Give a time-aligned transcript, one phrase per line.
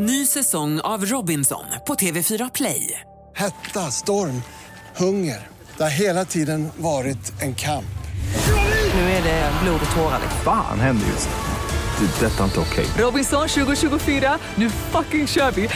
[0.00, 3.00] Ny säsong av Robinson på TV4 Play.
[3.34, 4.42] Hetta, storm,
[4.96, 5.46] hunger.
[5.76, 7.98] Det har hela tiden varit en kamp.
[8.94, 10.20] Nu är det blod och tårar.
[10.44, 12.06] Fan händer just nu.
[12.06, 12.26] Det.
[12.26, 12.86] är Detta är inte okej.
[13.04, 15.68] Robinson 2024, nu fucking kör vi!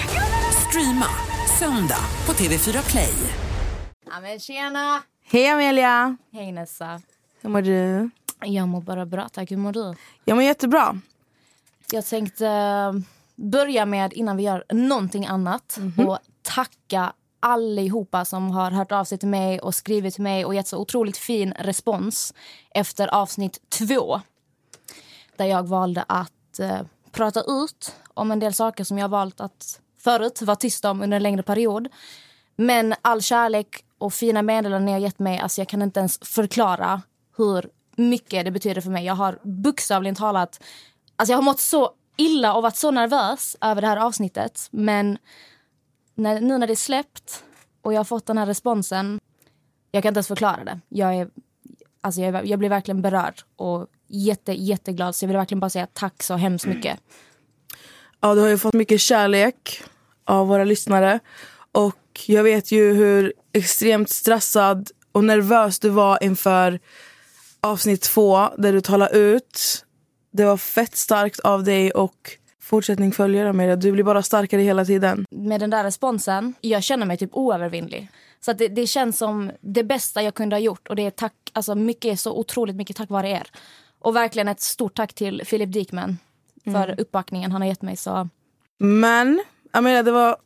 [0.68, 1.06] Streama
[1.58, 3.14] söndag på TV4 Play.
[4.06, 5.02] Ja, men tjena!
[5.24, 6.16] Hej Amelia!
[6.32, 7.00] Hej Nessa.
[7.40, 8.10] Hur mår du?
[8.40, 9.50] Jag mår bara bra, tack.
[9.50, 9.94] Hur mår du?
[10.24, 11.00] Jag mår jättebra.
[11.92, 12.92] Jag tänkte eh,
[13.36, 19.18] börja med, innan vi gör någonting annat, och tacka allihopa som har hört av sig
[19.18, 22.34] till mig och skrivit till mig och gett så otroligt fin respons
[22.74, 24.20] efter avsnitt två.
[25.36, 26.80] Där jag valde att eh,
[27.12, 31.16] prata ut om en del saker som jag valt att förut vara tyst om under
[31.16, 31.88] en längre period.
[32.56, 36.18] Men all kärlek och fina meddelanden ni har gett mig, alltså jag kan inte ens
[36.18, 37.02] förklara
[37.36, 39.04] hur mycket det betyder för mig.
[39.04, 40.62] Jag har bokstavligen talat,
[41.16, 44.68] alltså jag har mått så illa och varit så nervös över det här avsnittet.
[44.70, 45.18] Men
[46.14, 47.44] när, nu när det är släppt
[47.82, 49.20] och jag har fått den här responsen,
[49.90, 50.80] jag kan inte ens förklara det.
[50.88, 51.28] Jag, är,
[52.00, 55.14] alltså jag, jag blir verkligen berörd och jätte, jätteglad.
[55.14, 57.00] Så jag vill verkligen bara säga tack så hemskt mycket.
[58.20, 59.82] Ja, du har ju fått mycket kärlek
[60.24, 61.20] av våra lyssnare.
[61.72, 66.80] Och jag vet ju hur extremt stressad och nervös du var inför
[67.60, 69.84] avsnitt två där du talade ut.
[70.32, 72.30] Det var fett starkt av dig och
[72.60, 73.76] fortsättning följer Amelia.
[73.76, 75.24] Du blir bara starkare hela tiden.
[75.30, 78.08] med den där responsen, jag känner mig typ oövervinnlig.
[78.40, 80.88] Så det, det känns som det bästa jag kunde ha gjort.
[80.88, 83.46] Och det är tack, alltså mycket, så otroligt mycket tack vare er.
[83.98, 86.18] Och verkligen ett stort tack till Philip Dickman
[86.64, 87.96] för uppbackningen han har gett mig.
[87.96, 88.28] Så
[88.78, 90.36] Men Amelia, det var...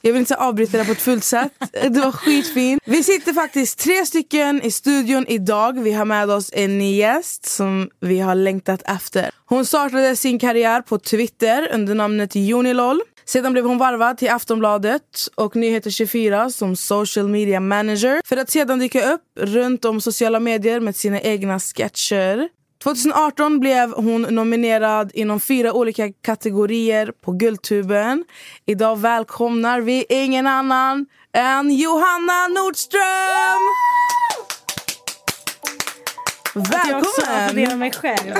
[0.00, 1.52] Jag vill inte avbryta det på ett fullt sätt.
[1.72, 2.82] Det var skitfint.
[2.84, 5.82] Vi sitter faktiskt tre stycken i studion idag.
[5.82, 9.30] Vi har med oss en ny gäst som vi har längtat efter.
[9.46, 13.00] Hon startade sin karriär på Twitter under namnet Unilol.
[13.24, 18.50] Sedan blev hon varvad till Aftonbladet och Nyheter 24 som social media manager för att
[18.50, 22.48] sedan dyka upp runt om sociala medier med sina egna sketcher.
[22.82, 28.24] 2018 blev hon nominerad inom fyra olika kategorier på Guldtuben.
[28.66, 33.62] Idag välkomnar vi ingen annan än Johanna Nordström!
[36.54, 37.78] Jag också applåderar Välkommen!
[37.78, 38.18] mig själv.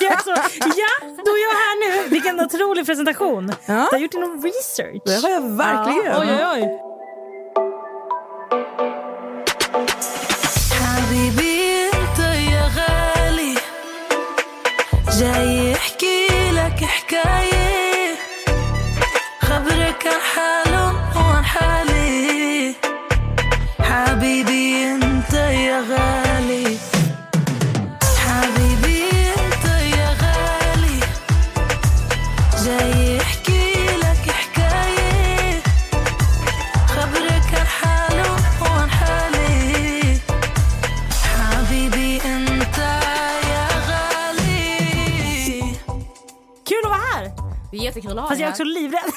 [0.00, 0.30] Jag också,
[0.60, 2.08] ja, då är jag här nu.
[2.08, 3.52] Vilken otrolig presentation.
[3.66, 3.74] Ja.
[3.74, 5.02] Du har gjort någon research.
[5.04, 6.12] Det har jag verkligen.
[6.12, 6.80] Ja, oj, oj, oj.
[15.20, 17.49] جاي يحكي لك حكاية
[47.96, 49.12] jättekul att ha Fast jag är också livrädd.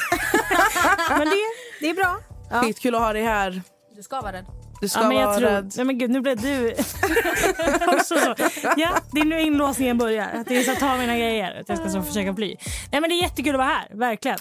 [1.09, 1.35] Men det,
[1.79, 2.19] det är bra.
[2.61, 3.61] Skitkul att ha dig här.
[3.95, 4.45] Du ska vara rädd.
[4.81, 5.73] Du ska Ja, men jag vara tror, rädd.
[5.75, 6.71] nej men gud, nu blev du
[7.87, 8.35] också så.
[8.77, 10.29] Ja, det är nu inlåsningen börjar.
[10.33, 11.59] Att det är så att ta mina grejer.
[11.61, 12.55] Att jag ska så försöka fly.
[12.91, 14.37] Nej men det är jättekul att vara här, verkligen.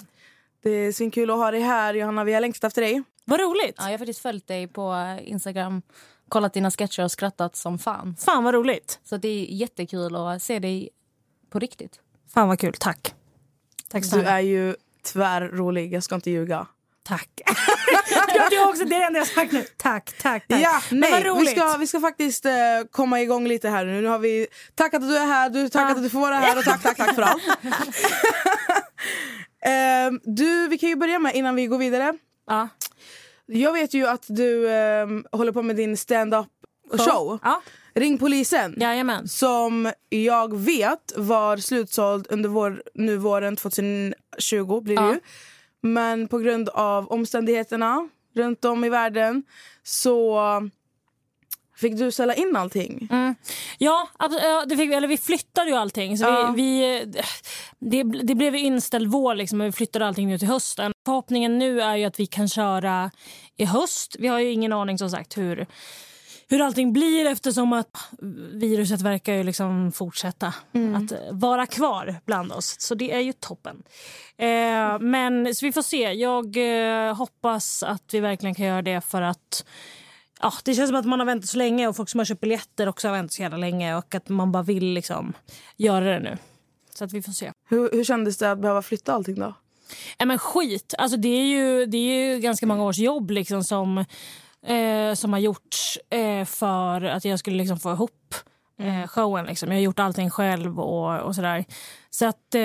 [0.63, 2.23] Det är svinkul att ha dig här Johanna.
[2.23, 3.03] Vi har längtat efter dig.
[3.25, 3.75] Vad roligt.
[3.77, 5.81] Ja, jag har faktiskt följt dig på Instagram,
[6.29, 8.15] kollat dina sketcher och skrattat som fan.
[8.19, 8.99] Fan vad roligt.
[9.03, 10.89] Så det är jättekul att se dig
[11.49, 11.99] på riktigt.
[12.33, 13.13] Fan vad kul, tack.
[13.91, 15.93] Tack Du är ju tvärrolig.
[15.93, 16.67] Jag ska inte ljuga.
[17.03, 17.29] Tack.
[18.49, 19.65] Det, är också, det är det enda jag sagt nu.
[19.77, 20.61] Tack, tack, tack.
[20.61, 22.51] Ja, Men nej, vad vi ska, vi ska faktiskt eh,
[22.91, 24.01] komma igång lite här nu.
[24.01, 25.95] Nu har vi tackat att du är här, du tackat Ja.
[25.95, 27.43] att du får vara här och tack, tack, tack för allt.
[29.65, 32.13] Ehm, du, vi kan ju börja med innan vi går vidare.
[32.47, 32.69] Ja.
[33.45, 36.47] Jag vet ju att du ehm, håller på med din stand-up
[36.91, 37.39] show.
[37.43, 37.61] Ja,
[37.95, 38.75] Ring polisen.
[38.77, 39.27] jajamän.
[39.27, 45.13] Som jag vet var slutsåld under vår, nu våren 2020 blir det Ja.
[45.13, 45.19] ju.
[45.81, 49.43] Men på grund av omständigheterna runt om i världen
[49.83, 50.39] så
[51.77, 53.07] fick du ställa in allting.
[53.77, 56.17] Ja, ab- ja, det fick vi, eller vi flyttade ju allting.
[56.17, 56.53] Så Ja.
[56.55, 57.05] vi, vi,
[57.79, 60.91] det, det blev inställd vår, liksom, men vi flyttade allting nu till hösten.
[61.05, 63.11] Förhoppningen nu är ju att vi kan köra
[63.57, 64.15] i höst.
[64.19, 65.67] Vi har ju ingen aning som sagt hur,
[66.53, 67.97] hur allting blir eftersom att
[68.53, 72.75] viruset verkar ju liksom fortsätta att eh, vara kvar bland oss.
[72.79, 73.83] Så det är ju toppen.
[74.37, 76.13] Eh, men så vi får se.
[76.13, 79.65] Jag eh, hoppas att vi verkligen kan göra det för att
[80.41, 82.41] Ja, det känns som att man har väntat så länge och folk som har köpt
[82.41, 85.33] biljetter också har väntat så jävla länge och att man bara vill liksom
[85.77, 86.37] göra det nu.
[86.95, 87.51] Så att vi får se.
[87.69, 89.53] Hur, hur kändes det att behöva flytta allting då?
[90.17, 90.93] Ja, men skit.
[90.97, 94.05] Alltså, det, är ju, det är ju ganska många års jobb liksom, som,
[94.65, 98.35] eh, som har gjorts eh, för att jag skulle liksom, få ihop
[98.79, 99.45] eh, showen.
[99.45, 99.69] Liksom.
[99.69, 101.65] Jag har gjort allting själv och, och sådär.
[102.09, 102.61] Så att, eh,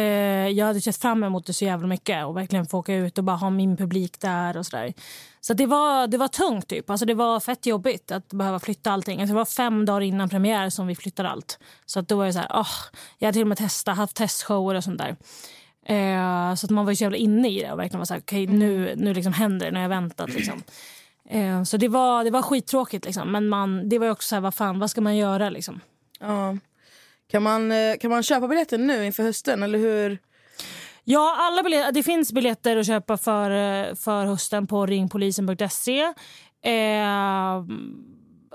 [0.48, 3.24] jag hade sett fram emot det så jävla mycket och verkligen få åka ut och
[3.24, 4.92] bara ha min publik där och sådär.
[5.40, 6.68] Så det, var, det var tungt.
[6.68, 6.90] Typ.
[6.90, 9.20] Alltså, det var fett jobbigt att behöva flytta allting.
[9.20, 11.58] Alltså, det var fem dagar innan premiär som vi flyttade allt.
[11.86, 12.68] Så att då var jag så här, åh,
[13.18, 15.16] jag hade till och med testat, haft testshower och sånt där.
[15.86, 18.14] Eh, så att man var ju så jävla inne i det och verkligen var så
[18.14, 20.34] här, okej nu, nu liksom händer det, nu har jag väntat.
[20.34, 20.62] Liksom.
[21.30, 23.32] Eh, så det var, det var skittråkigt liksom.
[23.32, 25.80] Men man, det var också så här, vad fan, vad ska man göra liksom?
[26.20, 26.56] Ja.
[27.30, 29.62] Kan, man, eh, kan man köpa biljetter nu inför hösten?
[29.62, 30.18] Eller hur?
[31.04, 36.00] Ja, alla biljetter, det finns biljetter att köpa för, eh, för hösten på ringpolisen.se.
[36.64, 36.72] Eh,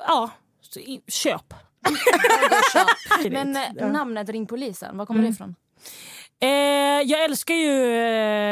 [0.08, 0.30] ja,
[0.62, 1.54] så i- köp.
[3.32, 3.54] Men
[3.94, 5.56] namnet Ring polisen, var kommer det ifrån?
[6.44, 7.96] Eh, jag älskar ju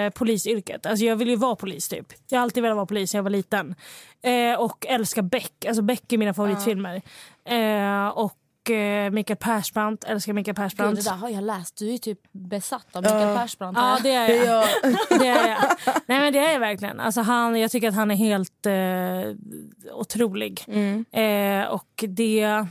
[0.05, 0.85] eh, polisyrket.
[0.85, 1.87] Alltså, jag vill ju vara polis.
[1.89, 2.13] typ.
[2.29, 3.75] Jag har alltid velat vara polis när jag var liten.
[4.23, 5.65] Eh, och älskar Beck.
[5.67, 7.01] Alltså, Beck är mina favoritfilmer.
[7.45, 10.03] Eh, och eh, Mikael Persbrandt.
[10.03, 11.03] Älskar Mikael Gud, Persbrandt.
[11.03, 11.77] det där har jag läst.
[11.77, 13.79] Du är typ besatt av Mikael Persbrandt.
[13.81, 14.65] Ja, det är jag.
[15.19, 15.59] det är jag.
[16.05, 16.99] Nej, men det är jag verkligen.
[16.99, 20.63] Alltså, han, jag tycker att han är helt eh, otrolig.
[21.11, 22.65] Eh, och det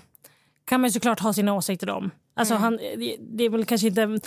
[0.65, 2.11] kan man ju såklart ha sina åsikter om.
[2.35, 4.19] Alltså, han, det- det är väl kanske inte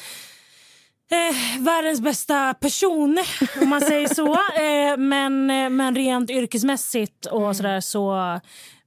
[1.11, 3.17] eh, världens bästa person,
[3.61, 4.33] om man säger så.
[4.63, 8.39] Eh, men, eh, men rent yrkesmässigt och sådär så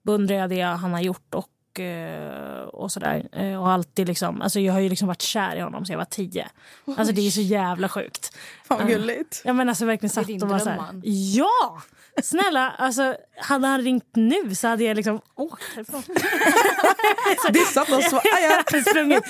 [0.04, 1.34] beundrar jag det han har gjort.
[1.34, 3.28] Och, eh, och sådär.
[3.32, 5.98] Eh, och alltid liksom, alltså jag har ju liksom varit kär i honom sedan jag
[5.98, 6.48] var tio.
[6.96, 8.36] Alltså det är så jävla sjukt.
[8.68, 9.42] Fan vad gulligt.
[9.44, 11.00] Ja men alltså verkligen satt och var så här.
[11.04, 11.82] Ja!
[12.22, 16.02] Snälla, alltså hade han ringt nu så hade jag liksom åkt härifrån.
[17.52, 17.94] Dissat och.
[17.94, 18.80] Ah.
[18.80, 19.24] Sprungit.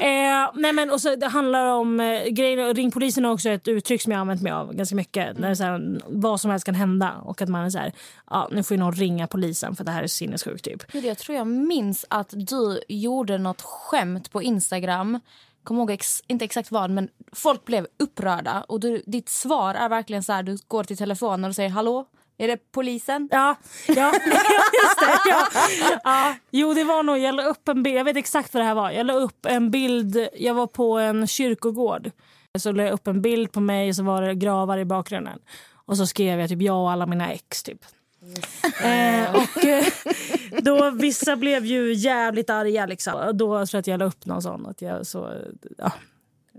[0.00, 3.68] Eh, nej men och så det handlar om eh, grejer, ring polisen är också ett
[3.68, 5.38] uttryck som jag har använt mig av ganska mycket.
[5.38, 7.92] När det så här, vad som helst kan hända och att man är så här,
[8.30, 10.94] ja nu får ju någon ringa polisen för det här är sinnessjukt typ.
[10.94, 15.20] Jag tror jag minns att du gjorde något skämt på Instagram.
[15.64, 18.64] Kommer ihåg ex, inte exakt vad, men folk blev upprörda.
[18.68, 22.06] Och du, ditt svar är verkligen så här, du går till telefonen och säger hallå,
[22.38, 23.28] är det polisen?
[23.32, 23.56] Ja,
[23.88, 25.20] ja just det.
[25.26, 25.46] Ja.
[26.04, 26.34] Ja.
[26.50, 28.74] Jo, det var nog, jag la upp en bild, jag vet exakt vad det här
[28.74, 28.90] var.
[28.90, 32.10] Jag la upp en bild, jag var på en kyrkogård.
[32.58, 35.38] Så la jag upp en bild på mig och så var det gravar i bakgrunden.
[35.86, 37.84] Och så skrev jag typ jag och alla mina ex typ.
[38.82, 39.84] Eh, och eh,
[40.62, 42.86] då, vissa blev ju jävligt arga.
[42.86, 43.30] Liksom.
[43.34, 44.66] Då tror jag att jag la upp någon sån.
[44.66, 45.32] Att jag så,
[45.78, 45.92] ja,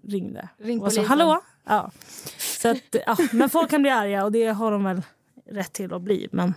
[0.04, 0.50] ringde.
[0.58, 1.42] Ring och så, Hallå?
[1.64, 1.92] Ja.
[2.38, 5.02] Så att, ja, men folk kan bli arga och det har de väl
[5.46, 6.28] rätt till att bli.
[6.32, 6.54] Men,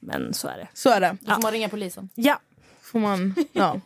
[0.00, 0.68] men så är det.
[0.74, 1.16] Så är det.
[1.20, 2.08] Då får man ringa polisen.
[2.14, 2.40] Ja.
[2.80, 3.80] Får man, ja.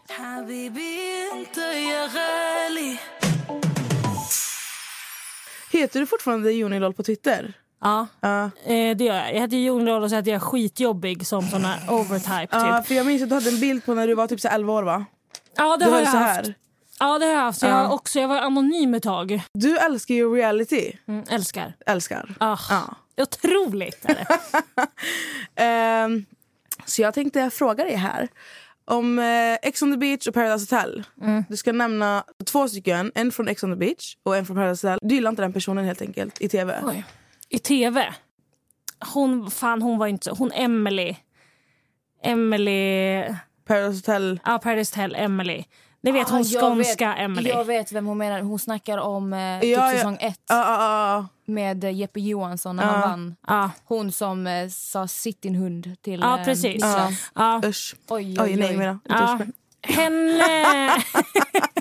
[5.73, 7.55] Heter du fortfarande Unilol på Twitter?
[7.81, 8.44] Ja, Ja.
[8.44, 9.34] eh, det gör jag.
[9.34, 12.49] Jag heter Jon Roll och så heter jag skitjobbig som sån här overtype typ.
[12.52, 14.49] Ja, för jag minns att du hade en bild på när du var typ så
[14.49, 15.05] 11 år va?
[15.56, 16.37] Ja, det Du har jag så haft.
[16.46, 16.55] här.
[17.00, 17.61] Ja, det har jag haft.
[17.61, 17.82] Så Ja.
[17.82, 19.43] jag, också, jag var anonym ett tag.
[19.52, 20.93] Du älskar ju reality.
[21.08, 21.73] Mm, älskar.
[21.87, 22.34] Älskar.
[22.40, 22.82] Ah, Ja.
[23.23, 24.26] Otroligt är det.
[25.62, 26.25] Ehm,
[26.84, 28.28] så jag tänkte fråga dig här.
[28.84, 31.05] Om eh, Ex on the beach och Paradise Hotel.
[31.23, 31.44] Mm.
[31.49, 33.12] Du ska nämna två stycken.
[33.14, 34.99] En från Ex on the beach och en från Paradise Hotel.
[35.08, 36.81] Du gillar inte den personen helt enkelt i tv.
[36.84, 37.05] Oj.
[37.56, 38.14] I tv.
[39.14, 40.35] Hon, fan, hon var inte så...
[40.35, 41.16] Hon Emily.
[42.23, 43.23] Emily...
[43.66, 44.40] Paradise Hotel.
[44.45, 45.64] Ja, Paradise Hotel, Emily.
[46.00, 47.50] Ni vet hon Ah, jag skånska vet, Emily.
[47.50, 48.40] Jag vet vem hon menar.
[48.40, 49.97] Hon snackar om eh, typ Ja, ja.
[49.99, 53.00] säsong ett Ja, ja, ja, med eh, Jeppe Johansson när han
[53.47, 53.71] vann.
[53.85, 56.83] Hon som eh, sa sitt din hund till ja eh, precis.
[57.35, 57.61] Ja.
[57.64, 57.95] Usch.
[58.09, 58.73] Oj, Oj, nej.
[58.73, 59.25] Inte Ja.
[59.35, 59.52] usch, men-
[59.83, 60.90] Henne...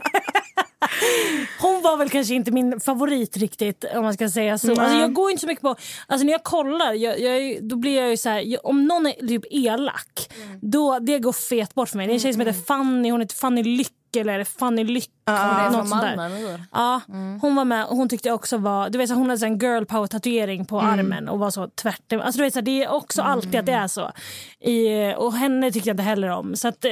[1.60, 4.70] Hon var väl kanske inte min favorit riktigt om man ska säga så.
[4.70, 5.76] Alltså, jag går inte så mycket på...
[6.08, 9.08] Alltså, när jag kollar, jag, jag, då blir jag ju så här, jag, om någon
[9.08, 10.30] är typ elak,
[10.62, 12.08] då, det går fet bort för mig.
[12.08, 15.12] Det är en tjej som heter Fanny, hon heter Fanny Lycke eller Fanny Lycka.
[15.28, 16.66] Hon är något sånt där.
[16.72, 17.02] Ja,
[17.42, 19.86] hon var med och hon tyckte också var, du vet så hon hade en girl
[19.86, 22.14] power tatuering på armen och var så tvärt.
[22.14, 24.12] Alltså du vet så det är också alltid att det är så.
[24.60, 26.56] I, och henne tyckte jag inte heller om.
[26.56, 26.92] Så att, eh,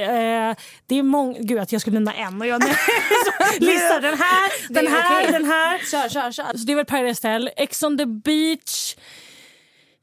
[0.86, 2.62] det är många, gud att jag skulle nämna en och jag
[3.58, 5.32] listar den här, den är här, okej.
[5.32, 5.78] den här.
[5.90, 6.58] Kör, kör, kör.
[6.58, 7.50] Så det är väl Paradise Hotel.
[7.56, 8.96] Ex on the beach.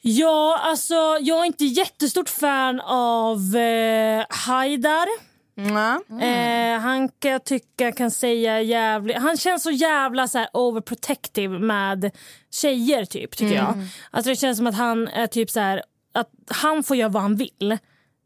[0.02, 5.08] Ja, alltså jag är inte jättestort fan av eh, Haidar.
[5.56, 6.02] Ja.
[6.22, 9.18] Eh, han kan jag tycka kan säga jävligt...
[9.18, 12.12] Han känns så jävla så här overprotective med
[12.52, 13.88] tjejer typ tycker jag.
[14.12, 17.22] Alltså det känns som att han är typ så här att han får göra vad
[17.22, 17.78] han vill.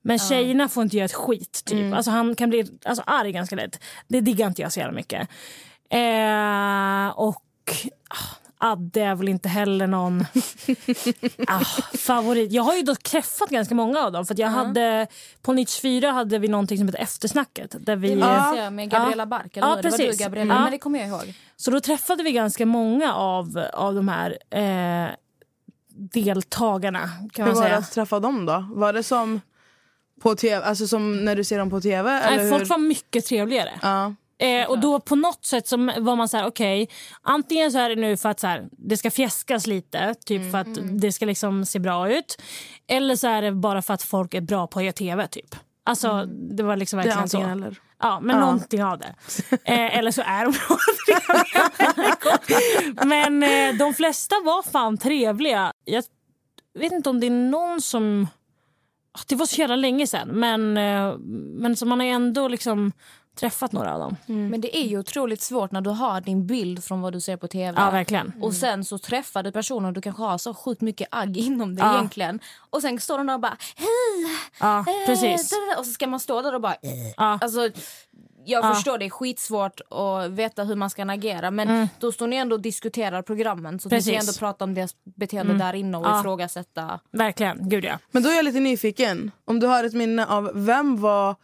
[0.02, 1.62] Men tjejerna får inte göra ett skit.
[1.66, 1.94] Typ.
[1.94, 3.84] Alltså han kan bli alltså, arg ganska lätt.
[4.08, 5.30] Det diggar inte jag så jävla mycket.
[5.90, 7.44] Eh, och
[8.10, 10.22] ah, Adde är väl inte heller någon
[11.48, 11.60] ah,
[11.98, 12.52] favorit.
[12.52, 14.26] Jag har ju dock träffat ganska många av dem.
[14.26, 15.08] För att jag hade,
[15.42, 17.76] på Nitch 4 hade vi någonting som hette Eftersnacket.
[17.80, 18.70] Där vi, Ja.
[18.70, 19.82] Med Gabriella Bark, eller Ja, hur?
[19.84, 20.18] Det var precis.
[20.18, 20.60] du Gabriella, Ja.
[20.62, 21.34] men det kommer jag ihåg.
[21.56, 25.10] Så då träffade vi ganska många av, av de här eh,
[26.14, 27.10] deltagarna.
[27.32, 27.78] Kan Hur man var det säga.
[27.78, 28.66] att träffa dem då?
[28.70, 29.42] Var det som
[30.22, 32.12] på tv, alltså som när du ser dem på tv?
[32.12, 32.68] eller Nej, folk hur?
[32.70, 33.72] var mycket trevligare.
[33.82, 34.14] Ja.
[34.38, 36.90] Eh, och då på något sätt så var man så här, okej,
[37.22, 40.58] antingen så är det nu för att så här, det ska fjäskas lite, typ för
[40.58, 42.42] att det ska liksom se bra ut.
[42.88, 45.56] Eller så är det bara för att folk är bra på att göra tv, typ.
[45.84, 47.42] Alltså, det var liksom verkligen så.
[47.42, 47.80] eller.
[48.02, 49.16] Ja, men någonting av det.
[49.64, 50.78] Eh, eller så är de bra.
[53.06, 55.72] Men eh, de flesta var fan trevliga.
[55.86, 56.04] Jag
[56.80, 58.28] vet inte om det är någon som...
[59.12, 61.18] Ah, Det var så jävla länge sen, men, eh,
[61.60, 62.92] men så man har ändå liksom
[63.36, 64.16] träffat några av dem.
[64.26, 67.38] Men det är ju otroligt svårt när du har din bild från vad du ser
[67.38, 67.74] på tv.
[67.82, 68.34] Ja, verkligen.
[68.42, 71.86] Och sen så träffar du personer du kanske har så sjukt mycket agg inom dig
[71.86, 71.94] Ja.
[71.96, 72.40] egentligen.
[72.70, 74.38] Och sen står de där och bara hej!
[74.60, 75.52] Ja, eh, precis.
[75.78, 76.90] Och så ska man stå där och bara eh.
[77.18, 77.38] Ja.
[77.42, 77.70] Alltså,
[78.48, 78.74] jag Ja.
[78.74, 82.56] förstår det är skitsvårt att veta hur man ska agera men då står ni ändå
[82.56, 83.98] och diskuterar programmen så ni Mm.
[84.00, 84.08] Precis.
[84.08, 84.20] Mm.
[84.20, 86.20] kan ändå prata om deras beteende där inne och Ja.
[86.20, 87.00] ifrågasätta.
[87.12, 88.00] Verkligen, gud ja.
[88.12, 89.32] Men då är jag lite nyfiken.
[89.46, 91.36] Om du har ett minne av vem var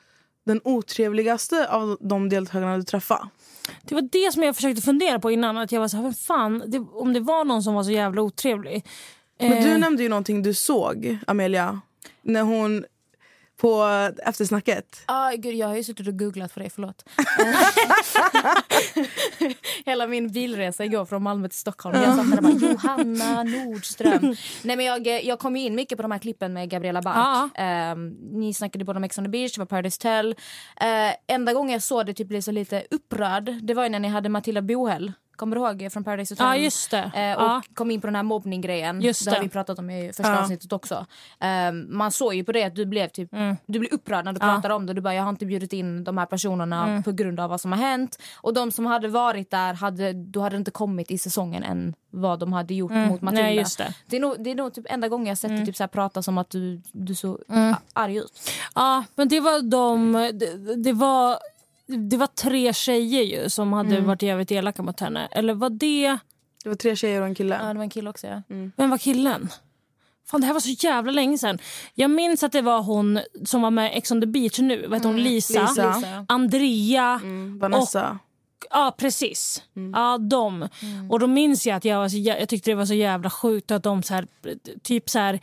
[0.46, 3.30] den otrevligaste av de deltagarna du träffade?
[3.84, 5.58] Det var det som jag försökte fundera på innan.
[5.58, 8.22] Att jag var så här, fan, det, om det var någon som var så jävla
[8.22, 8.86] otrevlig.
[9.40, 11.82] Men Eh, du nämnde ju någonting du såg, Amelia.
[12.22, 12.86] När hon
[13.62, 13.84] på
[14.26, 15.04] eftersnacket.
[15.06, 17.06] Ah, gud, jag har ju suttit och googlat för dig, förlåt.
[19.86, 22.02] Hela min bilresa igår från Malmö till Stockholm.
[22.02, 24.36] Jag satt där och bara Johanna Nordström.
[24.64, 27.16] Nej, men jag, jag kom in mycket på de här klippen med Gabriella Bark.
[27.16, 27.50] Ja.
[27.56, 30.28] Ehm, ni snackade både om Ex on the beach, det var Paradise Tell.
[30.30, 30.36] Uh,
[31.28, 34.30] enda gången jag såg det typ blev så lite upprörd det var när ni hade
[34.30, 35.14] Matilda Bohäll.
[35.42, 36.46] Kommer du ihåg från Paradise Hotel?
[36.48, 36.98] Ja, just det.
[37.16, 37.62] Eh, och Ja.
[37.74, 39.02] kom in på den här mobbninggrejen.
[39.02, 39.44] Just det har det.
[39.44, 40.40] vi pratat om i första Ja.
[40.42, 41.06] avsnittet också.
[41.40, 43.30] Ehm, man såg ju på det att du blev typ
[43.66, 44.48] du blev upprörd när du Mm.
[44.48, 44.52] Ja.
[44.52, 44.62] Mm.
[44.62, 44.94] pratade om det.
[44.94, 47.72] Du bara, jag har inte bjudit in de här personerna på grund av vad som
[47.72, 48.22] har hänt.
[48.36, 51.94] Och de som hade varit där, hade, då hade det inte kommit i säsongen än
[52.12, 53.42] vad de hade gjort mot Matilda.
[53.42, 53.44] Mm.
[53.52, 53.94] Nej, just det.
[54.08, 55.88] Det är nog, det är nog typ enda gången jag sett dig typ så här
[55.88, 57.76] prata som att du, du såg Mm.
[57.94, 58.52] arg ut.
[58.76, 60.12] Ja, men det var de...
[60.34, 61.38] Det, det var...
[61.98, 64.06] Det var tre tjejer ju som hade Mm.
[64.08, 65.28] varit jävligt elaka mot henne.
[65.32, 66.18] Eller var det...
[66.64, 67.60] Det var tre tjejer och en kille.
[67.62, 68.28] Ja, det var en kille också.
[68.28, 68.42] Ja.
[68.78, 69.50] Vem var killen?
[70.28, 71.60] Fan, det här var så jävla länge sedan.
[71.94, 74.88] Jag minns att det var hon som var med i Ex on the beach nu.
[74.88, 75.24] Vad heter hon?
[75.24, 75.62] Lisa.
[75.62, 75.96] Lisa.
[75.98, 76.26] Lisa.
[76.28, 77.20] Andrea.
[77.24, 78.20] Mm, Vanessa.
[78.70, 79.64] Ja, precis.
[79.76, 79.92] Mm.
[79.96, 80.68] Ja, de.
[81.10, 83.30] Och då minns jag att jag, var så, jä- jag tyckte det var så jävla
[83.30, 84.28] sjukt att de så här,
[84.84, 85.40] typ så här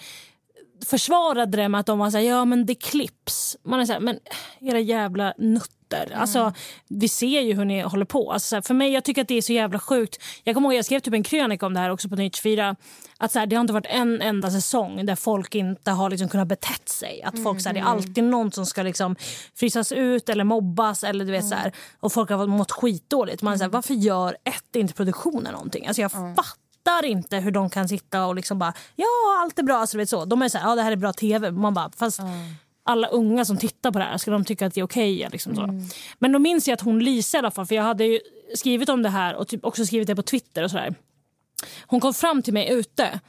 [0.86, 3.56] försvarade det med att de var så här, ja men det klipps.
[3.62, 4.18] Man är så här, men
[4.60, 6.12] era jävla nutter.
[6.14, 6.52] Alltså,
[6.88, 8.32] vi ser ju hur ni håller på.
[8.32, 10.22] Alltså, så här, för mig, jag tycker att det är så jävla sjukt.
[10.44, 12.76] Jag kommer ihåg, jag skrev typ en krönika om det här också på Nytt 4.
[13.18, 16.28] Att så här, det har inte varit en enda säsong där folk inte har liksom
[16.28, 17.22] kunnat betett sig.
[17.22, 19.16] Att folk, så här, det är alltid någon som ska liksom
[19.54, 21.04] frysas ut eller mobbas.
[21.04, 23.42] Eller, du vet, så här, och folk har mått skitdåligt.
[23.42, 25.86] Man är så här, varför gör ett inte produktionen någonting?
[25.86, 26.67] Alltså, jag fattar
[27.04, 29.06] inte hur de kan sitta och liksom bara ja
[29.42, 29.76] allt är bra.
[29.76, 30.24] Alltså, vet så.
[30.24, 31.50] De är så här, ja det här är bra tv.
[31.50, 32.20] Man bara, fast
[32.84, 35.28] alla unga som tittar på det här, ska de tycka att det är okej?
[35.32, 35.68] liksom så.
[36.18, 38.20] Men då minns jag att hon Lisa i alla fall, för jag hade ju
[38.54, 40.94] skrivit om det här och typ också skrivit det på Twitter och sådär.
[41.86, 43.20] Hon kom fram till mig ute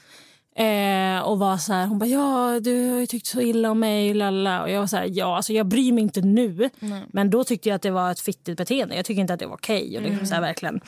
[0.55, 4.13] eh, och var så här, hon bara ja du har tyckt så illa om mig
[4.13, 4.61] lalla.
[4.61, 6.69] och jag var så här, ja alltså jag bryr mig inte nu
[7.07, 8.95] men då tyckte jag att det var ett fittigt beteende.
[8.95, 10.81] Jag tycker inte att det var okej och liksom så här, verkligen.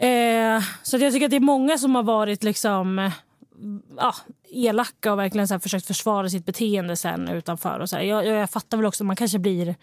[0.00, 3.12] Eh, så att jag tycker att det är många som har varit liksom eh,
[3.96, 4.14] ja,
[4.50, 7.78] elaka och verkligen så försökt försvara sitt beteende sen utanför.
[7.78, 7.96] Och så.
[7.96, 9.74] Jag, jag, fattar väl också att man kanske blir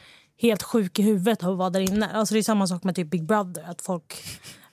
[0.41, 2.09] helt sjuk i huvudet av att vara där inne.
[2.13, 3.69] Alltså det är samma sak med typ Big Brother.
[3.69, 4.23] Att folk,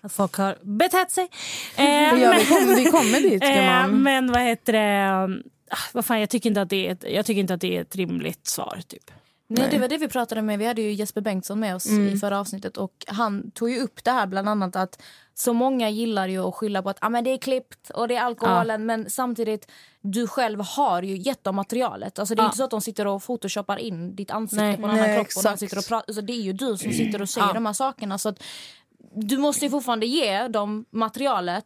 [0.00, 1.28] att folk har betett sig.
[1.76, 1.85] Eh,
[2.21, 5.38] Ja, vi, kommer, vi kommer dit Eh, men vad heter det?
[5.71, 7.76] Ah, vad fan, jag, tycker inte att det är ett, jag tycker inte att det
[7.76, 8.80] är ett rimligt svar.
[8.88, 9.11] Typ.
[9.50, 10.59] Nej, det var det vi pratade med.
[10.59, 12.09] Vi hade ju Jesper Bengtsson med oss Mm.
[12.09, 15.02] i förra avsnittet och han tog ju upp det här bland annat att
[15.35, 18.17] så många gillar ju att skylla på att ah, men det är klippt och det
[18.17, 22.19] är alkoholen men samtidigt du själv har ju gett dem materialet.
[22.19, 22.47] Alltså det är Ja.
[22.47, 24.76] inte så att de sitter och photoshoppar in ditt ansikte Nej.
[24.76, 25.93] på en annan Nej, kropp och de sitter och.
[26.09, 27.52] Alltså det är ju du som sitter och säger Ja.
[27.52, 28.43] de här sakerna så att
[29.14, 31.64] du måste ju fortfarande ge dem materialet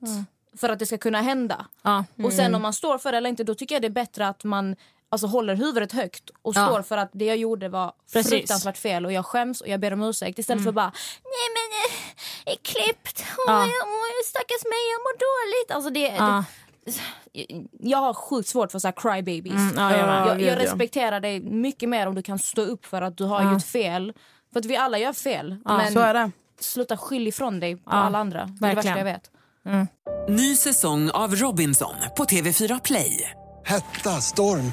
[0.57, 1.67] för att det ska kunna hända.
[1.83, 2.05] Ja.
[2.25, 4.29] Och sen om man står för det eller inte, då tycker jag det är bättre
[4.29, 4.77] att man
[5.13, 6.67] alltså, håller huvudet högt och Ja.
[6.67, 8.33] står för att det jag gjorde var Precis.
[8.33, 8.39] Mm.
[8.41, 10.93] fruktansvärt fel och jag skäms och jag ber om ursäkt istället för bara
[11.25, 11.67] nej men
[12.45, 13.61] det är klippt, åh, Ja.
[13.61, 15.71] jag, stackars mig jag mår dåligt.
[15.77, 16.45] Alltså det, Ja.
[16.85, 19.55] det, jag har sjukt svårt för så här crybabies.
[19.55, 23.17] Mm, ja, jag jag, respekterar dig mycket mer om du kan stå upp för att
[23.17, 23.53] du har Ja.
[23.53, 24.13] gjort fel.
[24.53, 25.57] För att vi alla gör fel.
[25.65, 26.31] Ja, men Så är det.
[26.61, 28.45] sluta skyll ifrån dig på Ja, alla andra.
[28.61, 29.31] Det är det värsta jag vet.
[30.29, 33.31] Ny säsong av Robinson på TV4 Play.
[33.65, 34.73] Hetta, storm,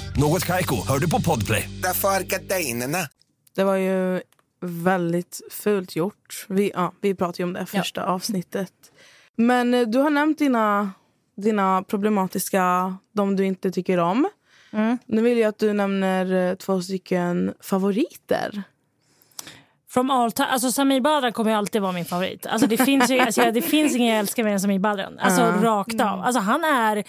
[0.17, 1.69] Något Kaiko, hör du på Podplay.
[1.83, 2.97] Därför är gardinerna.
[3.55, 4.21] Det var ju
[4.61, 6.45] väldigt fult gjort.
[6.49, 8.73] Vi, ja, vi pratade ju om det första avsnittet.
[9.35, 10.91] Men eh, du har nämnt dina,
[11.37, 14.29] dina problematiska, de du inte tycker om.
[15.05, 18.63] Nu vill jag att du nämner eh, två stycken favoriter.
[19.93, 20.47] From all time.
[20.47, 22.45] Alltså Samir Badran kommer alltid vara min favorit.
[22.45, 25.19] Alltså det, finns ju, alltså, det finns ingen jag älskar mer än Samir Badran.
[25.19, 26.21] Alltså rakt av.
[26.21, 27.03] Alltså han är...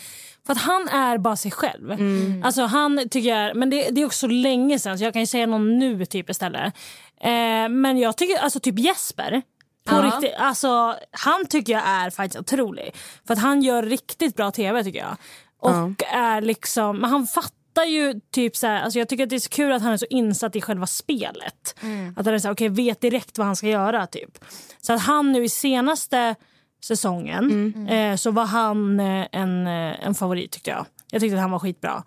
[0.47, 1.97] För att han är bara sig själv.
[2.45, 5.27] Alltså han tycker jag, men det, det är också länge sedan så jag kan ju
[5.27, 6.75] säga någon nu typ istället.
[7.21, 9.43] Eh, men jag tycker alltså typ Jesper.
[9.87, 10.03] På Ja.
[10.03, 12.95] riktigt, alltså, han tycker jag är faktiskt otrolig.
[13.27, 15.17] För att han gör riktigt bra tv tycker jag.
[15.61, 19.37] Och är liksom, men han fattar ju typ så här, alltså jag tycker att det
[19.37, 21.75] är så kul att han är så insatt i själva spelet.
[22.17, 24.45] Att han är så här, okay, vet direkt vad han ska göra typ.
[24.81, 26.35] Så att han nu i senaste
[26.85, 30.87] säsongen eh, så var han eh, en, eh, en favorit tyckte jag.
[31.11, 32.05] Jag tyckte att han var skitbra.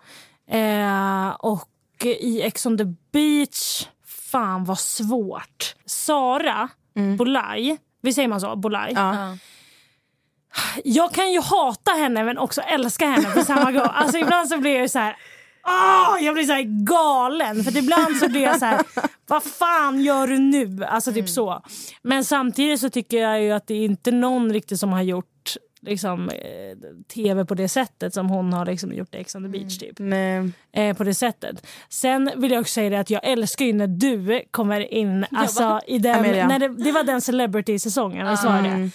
[0.50, 1.68] Eh, och
[2.04, 5.74] i Ex on the beach, fan vad svårt.
[5.86, 6.68] Sara
[7.16, 8.56] Bolaj, vi säger man så?
[8.56, 8.92] Bolaj.
[10.84, 13.88] Jag kan ju hata henne men också älska henne på samma gång.
[13.94, 15.16] Alltså ibland så blir jag så här...
[15.66, 17.64] Åh, jag blir så här galen.
[17.64, 18.82] För ibland så blir jag så här...
[19.26, 20.84] Vad fan gör du nu?
[20.84, 21.62] Alltså typ så.
[22.02, 25.56] Men samtidigt så tycker jag ju att det är inte någon riktigt som har gjort
[25.86, 26.76] liksom, eh,
[27.14, 29.78] tv på det sättet som hon har liksom, gjort i Ex on the beach.
[29.78, 29.98] Typ.
[29.98, 30.50] Nej.
[30.72, 31.66] Eh, på det sättet.
[31.88, 35.26] Sen vill jag också säga det att jag älskar ju när du kommer in.
[35.30, 36.48] Alltså, i den, Amelia.
[36.48, 38.90] när det, det var den celebrity-säsongen, visst var det?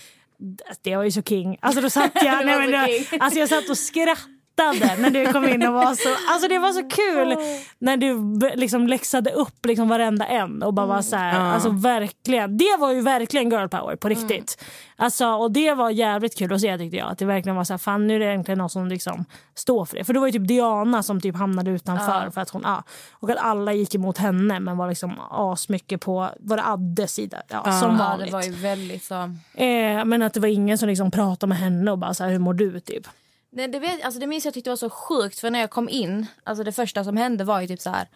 [0.82, 1.58] Det var ju så king.
[1.62, 4.41] Alltså då satt jag, nej, men då, alltså jag satt och skrattade
[5.02, 7.38] när du kom in och var så, alltså det var så kul
[7.80, 12.58] när du liksom läxade upp liksom varenda en och bara var så här, alltså verkligen,
[12.58, 14.64] det var ju verkligen girl power på riktigt.
[14.96, 17.74] Alltså, och det var jävligt kul att se tyckte jag, att det verkligen var så
[17.74, 20.04] här, fan nu är det egentligen någon som liksom står för det.
[20.04, 23.30] För det var ju typ Diana som typ hamnade utanför för att hon, ja, och
[23.30, 27.38] att alla gick emot henne men var liksom asmycket på, var det Addes sida?
[27.48, 28.28] Ja, som Ja, vanligt.
[28.28, 29.16] det var ju väldigt så...
[29.62, 32.32] Eh, men att det var ingen som liksom pratade med henne och bara så här,
[32.32, 33.08] hur mår du typ.
[33.52, 35.90] Det, det, vet, alltså det minns jag tyckte var så sjukt för när jag kom
[35.90, 38.08] in, alltså det första som hände var ju typ så här.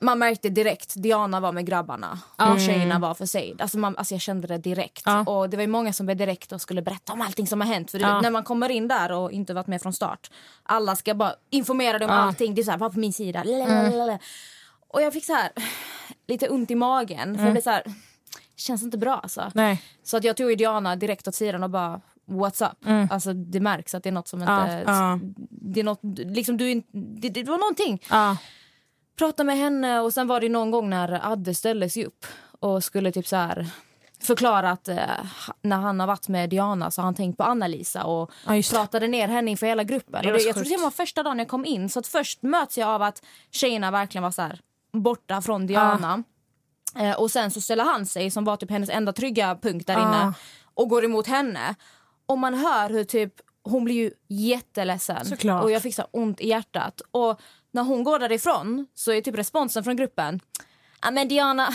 [0.00, 3.56] Man märkte direkt, Diana var med grabbarna och tjejerna var för sig.
[3.58, 5.02] Alltså, man, alltså jag kände det direkt.
[5.04, 5.20] Ja.
[5.20, 7.68] Och det var ju många som blev direkt och skulle berätta om allting som har
[7.68, 7.90] hänt.
[7.90, 10.30] För du vet, när man kommer in där och inte varit med från start.
[10.62, 12.54] Alla ska bara informera dig om allting.
[12.54, 13.42] Det är så här, var på min sida.
[13.44, 14.18] Lalalala.
[14.88, 15.50] Och jag fick så här
[16.26, 17.36] lite ont i magen.
[17.38, 17.82] För jag blev så här,
[18.56, 19.50] känns inte bra alltså.
[19.54, 19.82] Nej.
[20.02, 23.10] Så att jag tog Diana direkt åt sidan och bara What's up?
[23.12, 24.84] Alltså det märks att det är något som inte...
[24.86, 25.18] ja.
[25.50, 28.02] Det är något, liksom du, inte- det, det var någonting.
[28.10, 28.36] Ja.
[29.18, 32.26] Prata med henne och sen var det någon gång när Adde ställde sig upp
[32.60, 33.66] och skulle typ så här
[34.20, 34.96] förklara att eh,
[35.62, 39.08] när han har varit med Diana så har han tänkt på Anna-Lisa och Ja, pratade
[39.08, 40.22] ner henne inför hela gruppen.
[40.22, 42.42] Det Och det, jag tror det var första dagen jag kom in så att först
[42.42, 44.60] möts jag av att tjejerna verkligen var så här
[44.92, 46.22] borta från Diana.
[46.98, 49.94] Eh, och sen så ställer han sig, som var typ hennes enda trygga punkt där
[49.94, 50.00] Ja.
[50.00, 50.32] inne
[50.74, 51.74] och går emot henne.
[52.26, 55.24] Och man hör hur typ hon blir ju jätteledsen.
[55.26, 55.64] Såklart.
[55.64, 57.00] Och jag fick så ont i hjärtat.
[57.10, 60.40] Och när hon går därifrån så är typ responsen från gruppen
[61.02, 61.68] Ja men Diana,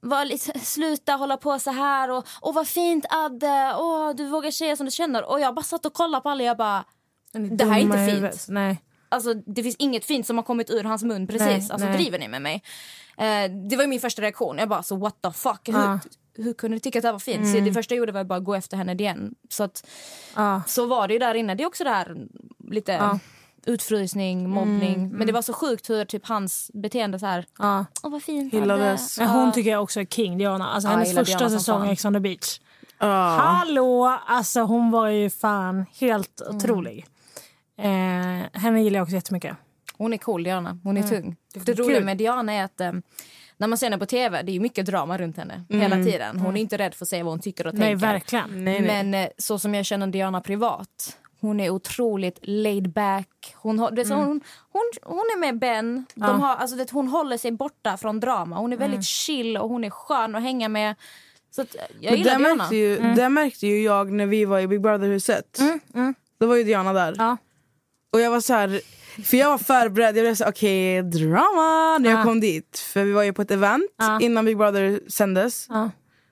[0.00, 4.50] var lite, sluta hålla på så här och, och vad fint Adde, åh, du vågar
[4.50, 5.30] säga som du känner.
[5.30, 6.84] Och jag bara satt och kollade på alla och jag bara,
[7.32, 8.46] det här är inte fint.
[8.48, 8.82] Nej.
[9.08, 11.46] Alltså, det finns inget fint som har kommit ur hans mun precis.
[11.46, 11.96] Nej, alltså, nej.
[11.96, 12.62] driver ni med mig?
[13.16, 14.58] Eh, det var ju min första reaktion.
[14.58, 15.60] Jag bara, så what the fuck?
[15.64, 15.98] Ja.
[16.34, 17.48] Hur kunde du tycka att det här var fint?
[17.52, 19.34] Så det första jag gjorde var bara gå efter henne igen.
[19.48, 19.86] Så, att,
[20.36, 20.62] Ja.
[20.66, 21.54] så var det ju där inne.
[21.54, 22.16] Det är också det här
[22.68, 23.18] lite Ja.
[23.66, 25.08] utfrysning, mobbning.
[25.12, 27.84] Men det var så sjukt hur typ hans beteende så här, Ja.
[28.02, 28.54] åh vad fint.
[28.54, 29.18] Hyllades.
[29.18, 30.68] Adde." Men hon tycker jag också är king, Diana.
[30.68, 32.60] Alltså, hennes första Diana säsong i Ex on the beach.
[32.98, 34.18] Hallå!
[34.26, 36.56] Alltså hon var ju fan helt Mm.
[36.56, 37.06] otrolig.
[37.78, 39.56] Eh, henne gillar jag också jättemycket.
[39.96, 40.78] Hon är cool, Diana.
[40.84, 41.36] Hon är tung.
[41.54, 41.76] Det, kul.
[41.84, 42.92] roliga med Diana är att eh,
[43.60, 46.38] när man ser henne på tv, det är ju mycket drama runt henne hela tiden.
[46.38, 48.06] Hon är inte rädd för att säga vad hon tycker och Nej, tänker.
[48.06, 48.64] verkligen.
[48.64, 49.04] Nej, nej.
[49.04, 53.54] Men eh, så som jag känner Diana privat, Hon är otroligt laid back.
[53.54, 54.26] Hon, har- det är så Mm.
[54.26, 54.40] hon,
[54.72, 56.04] hon, hon är med Ben.
[56.14, 56.26] De Ja.
[56.32, 58.56] har, alltså det, hon håller sig borta från drama.
[58.58, 59.02] Hon är väldigt Mm.
[59.02, 60.94] chill och hon är skön att hänga med.
[61.50, 62.56] Så att, jag Men gillar det Diana.
[62.56, 65.58] märkte, ju, det märkte ju jag när vi var i Big Brother-huset.
[66.40, 67.36] Då var ju Diana där.
[68.12, 68.80] Och jag var så här...
[69.24, 70.16] För jag var förberedd.
[70.16, 72.24] Jag blev så okej, drama när jag Ja.
[72.24, 72.78] kom dit.
[72.92, 74.20] För vi var ju på ett event Ja.
[74.20, 75.66] innan Big Brother sändes.
[75.68, 75.90] Ja.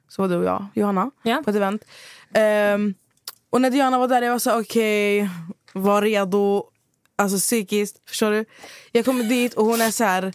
[0.09, 1.11] Så var du och jag, Johanna,
[1.45, 1.85] på ett event.
[2.35, 2.95] Ehm,
[3.51, 5.29] och när Diana var där, jag var så okej,
[5.73, 6.65] var redo.
[7.17, 8.45] Alltså psykiskt, förstår du?
[8.93, 10.33] Jag kommer dit och hon är så här...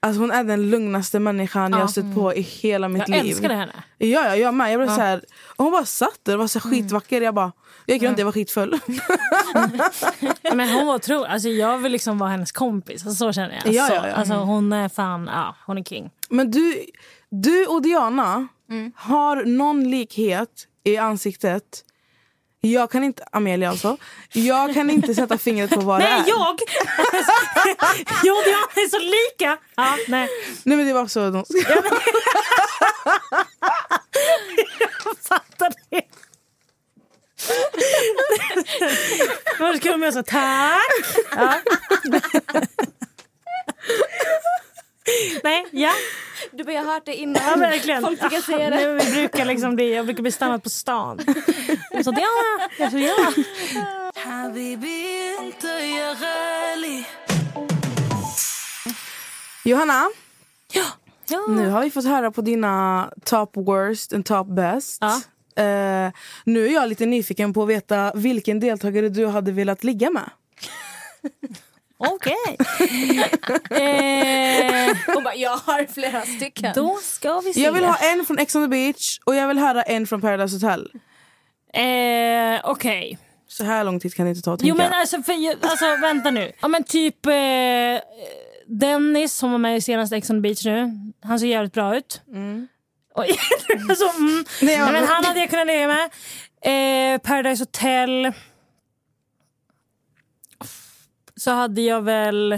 [0.00, 3.30] Alltså hon är den lugnaste människan jag har stött på i hela mitt Jag liv.
[3.32, 3.72] älskade henne.
[3.98, 4.72] Ja, ja jag med.
[4.72, 4.94] Jag blev Ja.
[4.96, 5.24] så här,
[5.56, 7.20] och hon bara satt där och var så här skitvacker.
[7.20, 7.52] Jag bara,
[7.86, 8.80] jag gick runt, jag var skitfull.
[10.54, 11.26] Men hon var otrolig.
[11.30, 13.06] Alltså, jag vill liksom vara hennes kompis.
[13.06, 13.74] Alltså, så känner jag.
[13.74, 14.14] Ja, ja, ja.
[14.14, 16.10] Alltså, hon är fan, ja, hon är king.
[16.28, 16.84] Men du,
[17.30, 18.92] du och Diana Mm.
[18.96, 20.48] har någon likhet
[20.84, 21.62] i ansiktet.
[22.60, 23.96] Jag kan inte, Amelia alltså,
[24.32, 26.28] jag kan inte sätta fingret på vad det Nej, är.
[26.28, 26.58] jag!
[28.24, 29.58] jag och Diana är så lika.
[29.76, 30.28] Ja, nej.
[30.62, 31.44] Nej men det var så de
[34.80, 36.02] Jag fattar det.
[39.58, 40.80] Först kom jag sa tack.
[41.36, 41.54] Ja.
[45.42, 45.92] Nej, ja.
[46.52, 47.42] Du bara, jag har hört det innan.
[47.46, 48.02] Ja, verkligen.
[48.02, 48.76] Folk brukar ah, säga det.
[48.76, 51.20] Nej, vi brukar liksom bli, jag brukar bli stannad på stan.
[51.90, 53.32] Jag sa ja, jag sa ja.
[59.64, 60.10] Johanna,
[60.72, 60.84] ja.
[61.48, 64.98] nu har vi fått höra på dina top worst and top best.
[65.00, 65.20] Ja.
[65.56, 66.12] Eh,
[66.44, 70.30] nu är jag lite nyfiken på att veta vilken deltagare du hade velat ligga med.
[71.98, 72.56] Okej.
[73.70, 76.72] eh, bara, jag har flera stycken.
[76.74, 77.60] då ska vi se.
[77.62, 80.20] Jag vill ha en från Ex on the beach och jag vill höra en från
[80.20, 80.90] Paradise Hotel.
[81.74, 83.18] Eh, Okej.
[83.48, 84.90] Så här lång tid kan det inte ta att Jo tänka.
[84.90, 85.34] men alltså, för,
[85.68, 86.52] alltså vänta nu.
[86.60, 87.32] Ja men typ eh,
[88.66, 90.90] Dennis som var med i senaste Ex on the beach nu.
[91.24, 92.22] Han ser jävligt bra ut.
[93.14, 93.28] Oj,
[93.88, 94.44] alltså, mm.
[94.62, 96.10] Nej, Nej, men han hade jag kunnat leva med.
[97.14, 98.32] Eh, Paradise Hotel.
[101.36, 102.52] Så hade jag väl...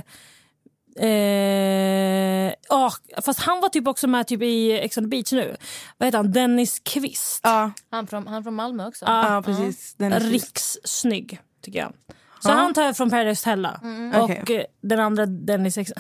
[0.99, 2.91] Eh, ah,
[3.23, 5.57] fast han var typ också med typ i Ex on the beach nu.
[5.99, 6.33] Vad heter han?
[6.33, 7.41] Dennis Kvist.
[7.43, 9.05] Ja, Han från, han från Malmö också.
[9.05, 9.95] ja precis.
[9.95, 10.23] Trist.
[10.33, 11.93] Rikssnygg, tycker jag.
[12.41, 12.55] Så Ja.
[12.55, 13.67] han tar jag från Paradise Hotel.
[14.15, 14.57] Och Okej.
[14.57, 15.79] eh, den andra Dennis...
[15.79, 15.93] Ex-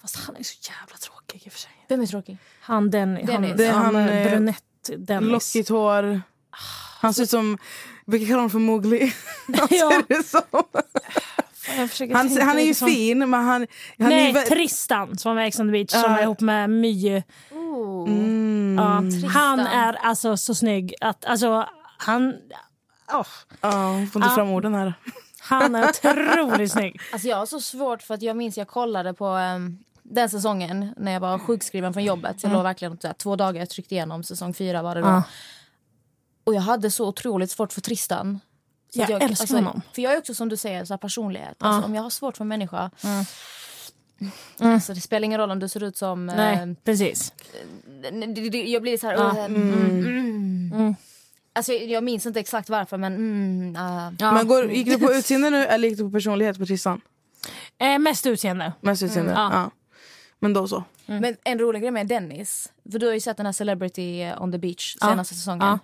[0.00, 1.70] Fast han är så jävla tråkig i och för sig.
[1.88, 2.38] Vem är tråkig?
[2.64, 3.26] Han Dennis.
[3.26, 3.48] Dennis.
[3.50, 4.64] Han, Det är han, han, eh, brunett
[4.98, 5.30] Dennis.
[5.32, 6.22] Lockigt hår.
[7.00, 7.58] Han ser ut som...
[8.06, 9.12] Brukar kalla honom för Mowgli.
[9.58, 9.90] Han, Ja.
[10.08, 10.42] ser ut som.
[12.12, 13.46] Han, han är ju liksom- fin, men han...
[13.46, 13.66] han
[14.08, 16.18] Nej, är vä- Tristan som var med i Ex on the beach som Ja.
[16.18, 17.22] är ihop med My.
[17.50, 18.08] Oh.
[18.10, 18.76] Mm.
[18.78, 22.34] Ja, han är alltså så snygg att alltså han...
[23.12, 23.26] åh,
[23.60, 24.94] Ja, får inte fram orden här.
[25.40, 27.00] han är otroligt snygg.
[27.12, 30.94] Alltså jag har så svårt för att jag minns jag kollade på ehm, den säsongen
[30.96, 32.40] när jag var sjukskriven från jobbet.
[32.40, 35.00] Så jag låg verkligen så här, två dagar jag tryckte igenom säsong fyra var det
[35.00, 35.06] då.
[35.06, 35.22] Ja.
[36.44, 38.40] Och jag hade så otroligt svårt för Tristan.
[38.94, 39.82] Så Jag att älskar honom.
[39.92, 41.56] För jag är också som du säger så här, personlighet.
[41.58, 41.66] Ja.
[41.66, 42.90] Alltså, om jag har svårt för en människa.
[43.04, 43.24] Mm.
[44.58, 46.26] Alltså, det spelar ingen roll om du ser ut som...
[46.26, 47.32] Nej, eh, precis.
[48.66, 49.14] jag blir så här...
[49.14, 49.32] Ja.
[49.32, 50.72] "Åh, mm, mm.
[50.74, 50.94] Mm.
[51.52, 53.14] Alltså, jag minns inte exakt varför men...
[53.14, 54.12] Mm, ah.
[54.18, 54.32] Ja.
[54.32, 57.00] Men går, gick du på utseende nu eller gick du på personlighet på Tristan?
[57.78, 58.72] Eh, mest utseende.
[58.80, 59.32] Mest utseende?
[59.32, 59.52] Mm, ja.
[59.52, 59.70] ja.
[60.44, 60.84] Men då så.
[61.06, 64.52] Men en rolig grej med Dennis, för du har ju sett den här Celebrity on
[64.52, 65.06] the beach Ja.
[65.08, 65.66] senaste säsongen.
[65.66, 65.78] Ja.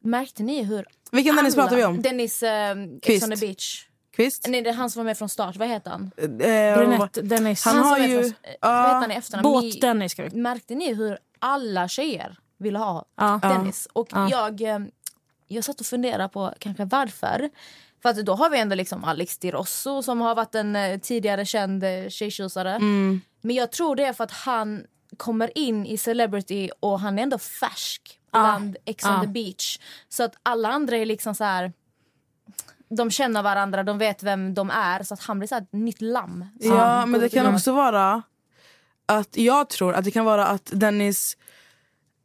[0.00, 2.02] Märkte ni hur Vilken Dennis alla- pratar vi om?
[2.02, 3.24] Dennis eh, Ex Kvist.
[3.24, 3.84] on the beach.
[4.16, 4.46] Kvist?
[4.48, 5.56] Nej, det är han som var med från start.
[5.56, 6.10] Vad heter han?
[6.18, 7.64] Eh, Brunett Dennis.
[7.64, 8.68] Han Han har ju- Från, eh, ja.
[8.72, 9.42] vad heter han i efternamn?
[9.42, 13.38] Båt-Dennis märkte ni hur alla tjejer ville ha Ja.
[13.42, 13.88] Dennis?
[13.92, 14.28] Och Ja.
[14.30, 14.78] jag, eh,
[15.48, 17.50] jag satt och funderade på kanske varför.
[18.02, 20.98] För att då har vi ändå liksom Alex Di Rosso som har varit en eh,
[21.00, 22.74] tidigare känd eh, tjejtjusare.
[22.74, 23.20] Mm.
[23.40, 24.84] Men jag tror det är för att han
[25.16, 28.40] kommer in i celebrity och han är ändå färsk Ja.
[28.40, 29.20] bland Ex on Ja.
[29.20, 29.78] the beach.
[30.08, 31.72] Så att alla andra är liksom så här...
[32.90, 35.02] De känner varandra, de vet vem de är.
[35.02, 36.44] Så att han blir så här ett nytt lamm.
[36.60, 38.22] Ja, men det kan också vara
[39.06, 41.36] att jag tror att det kan vara att Dennis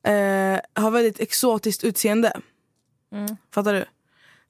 [0.07, 2.39] eh, har väldigt exotiskt utseende.
[3.11, 3.37] Mm.
[3.53, 3.85] Fattar du?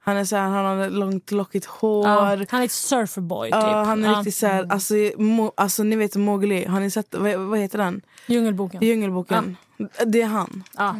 [0.05, 2.07] Han är så här, han har långt lockigt hår.
[2.07, 3.61] Ja, han är ett surferboy typ.
[3.61, 4.17] Ja, han är Ja.
[4.17, 8.01] riktigt såhär, alltså, mo, alltså ni vet Mowgli, har ni sett, vad, vad heter den?
[8.27, 8.81] Djungelboken.
[8.83, 9.57] Djungelboken.
[10.05, 10.63] Det är han.
[10.77, 10.95] Ja.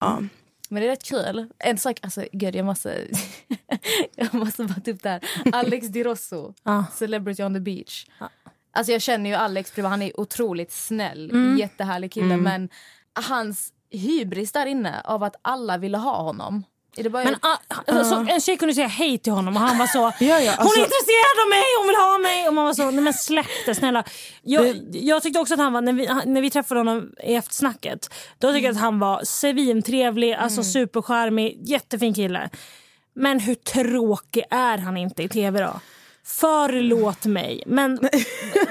[0.00, 0.22] Ja.
[0.68, 1.48] Men det är rätt kul.
[1.58, 3.06] En sak, alltså gud jag måste...
[4.16, 5.22] jag måste bara ta upp det här.
[5.52, 6.54] Alex Di Rosso.
[6.94, 8.06] Celebrity on the beach.
[8.72, 11.58] Alltså jag känner ju Alex privat, han är otroligt snäll, Mm.
[11.58, 12.36] jättehärlig kille.
[12.36, 12.68] Men
[13.28, 16.64] hans hybris där inne av att alla ville ha honom.
[17.24, 20.40] Men ah, alltså, en tjej kunde säga hej till honom och han var så Ja,
[20.40, 22.48] ja, Hon alltså- är intresserad av mig, hon vill ha mig!
[22.48, 24.04] Och man var så, nej men släpp det snälla.
[24.42, 27.34] Jag, Det- jag tyckte också att han var, när vi, när vi träffade honom i
[27.34, 32.50] eftersnacket, då tyckte jag att han var svintrevlig, alltså supercharmig, jättefin kille.
[33.14, 35.80] Men hur tråkig är han inte i tv då?
[36.24, 37.98] Förlåt mig, men,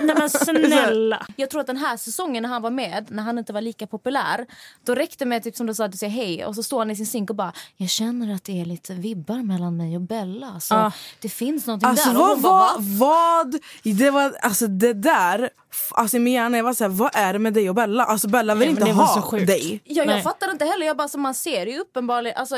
[0.02, 1.26] nej men snälla.
[1.36, 3.88] Jag tror att den här säsongen när han var med, när han inte var lika
[3.88, 4.46] populär,
[4.86, 6.92] då räckte med typ som du sa att du säger hej och så står han
[6.92, 10.02] i sin synk och bara jag känner att det är lite vibbar mellan mig och
[10.02, 10.60] Bella.
[10.60, 10.92] Så Ja.
[11.20, 12.16] det finns någonting Alltså där.
[12.20, 13.06] Vad, bara, vad, "Va?"
[13.44, 15.50] vad, det var, alltså det där,
[15.92, 18.04] alltså i min hjärna jag var såhär, vad är det med dig och Bella?
[18.04, 19.82] Alltså Bella vill Nej, inte ha dig.
[19.86, 20.24] Ja, jag Nej.
[20.24, 20.86] fattar inte heller.
[20.86, 22.38] Jag bara, så man ser ju uppenbarligen...
[22.38, 22.56] Alltså,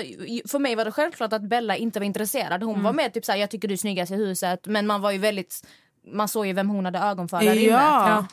[0.47, 2.63] för mig var det självklart att Bella inte var intresserad.
[2.63, 4.59] Hon var med typ såhär, jag tycker du är snyggast i huset.
[4.65, 5.67] Men man var ju väldigt...
[6.13, 7.67] Man såg ju vem hon hade ögon för där inne.
[7.71, 8.25] Ja,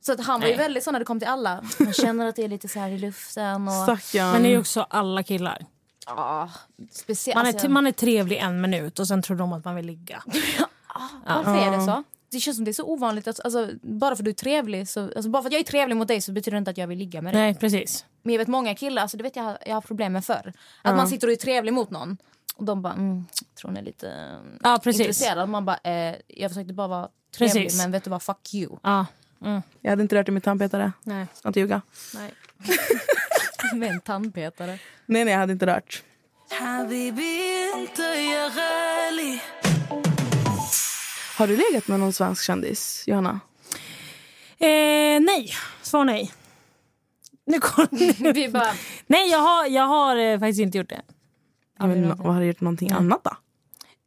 [0.00, 1.64] Så att han var ju väldigt så när det kom till alla.
[1.78, 3.68] Man känner att det är lite så här i luften.
[3.68, 4.32] Och, stackarn.
[4.32, 5.66] Men det är ju också alla killar.
[6.06, 6.50] ja,
[6.90, 7.36] speciellt.
[7.36, 9.86] Man är, alltså, man är trevlig en minut och sen tror de att man vill
[9.86, 10.22] ligga.
[11.26, 12.02] Varför är det så?
[12.34, 13.28] Det känns som det är så ovanligt.
[13.28, 15.64] Att, alltså, bara för att du är trevlig så, alltså, bara för att jag är
[15.64, 17.42] trevlig mot dig så betyder det inte att jag vill ligga med dig.
[17.42, 18.04] Nej, precis.
[18.22, 20.52] Men jag vet många killar, alltså, det vet jag jag har problem med förr.
[20.82, 22.16] Att man sitter och är trevlig mot någon
[22.56, 25.00] och de bara, mm, tror hon är lite mm, Ja, precis.
[25.00, 25.48] intresserad.
[25.48, 27.82] Man bara, eh, jag försökte bara vara trevlig Precis.
[27.82, 28.76] men vet du vad, fuck you.
[28.82, 29.06] Ja.
[29.80, 31.26] Jag hade inte rört i min tandpetare, Nej.
[31.34, 31.82] ska inte ljuga.
[32.14, 32.34] Nej.
[33.74, 34.78] med en tandpetare.
[35.06, 36.02] Nej nej jag hade inte rört.
[41.36, 43.40] Har du legat med någon svensk kändis, Johanna?
[44.58, 45.50] Eh, nej,
[45.82, 46.32] svar nej.
[47.46, 47.86] Nu kom,
[48.34, 48.72] Vi bara,
[49.06, 51.02] nej, jag har, jag har eh, faktiskt inte gjort det.
[51.82, 53.30] Inte, vad har du gjort någonting annat då?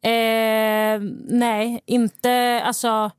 [0.10, 2.62] Eh, nej, inte...
[2.66, 3.12] Alltså...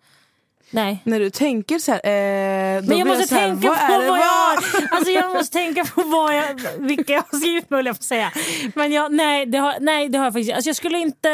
[0.71, 1.03] Nej.
[1.05, 4.07] När du tänker så här, eh, Men jag måste här, tänka vad på vad det,
[4.07, 4.89] jag vad- har...
[4.97, 8.33] Alltså jag måste tänka på vad jag, vilka jag har skrivit med, jag att säga.
[8.75, 11.29] Men jag, nej, det har, nej, det har jag faktiskt Alltså jag skulle inte...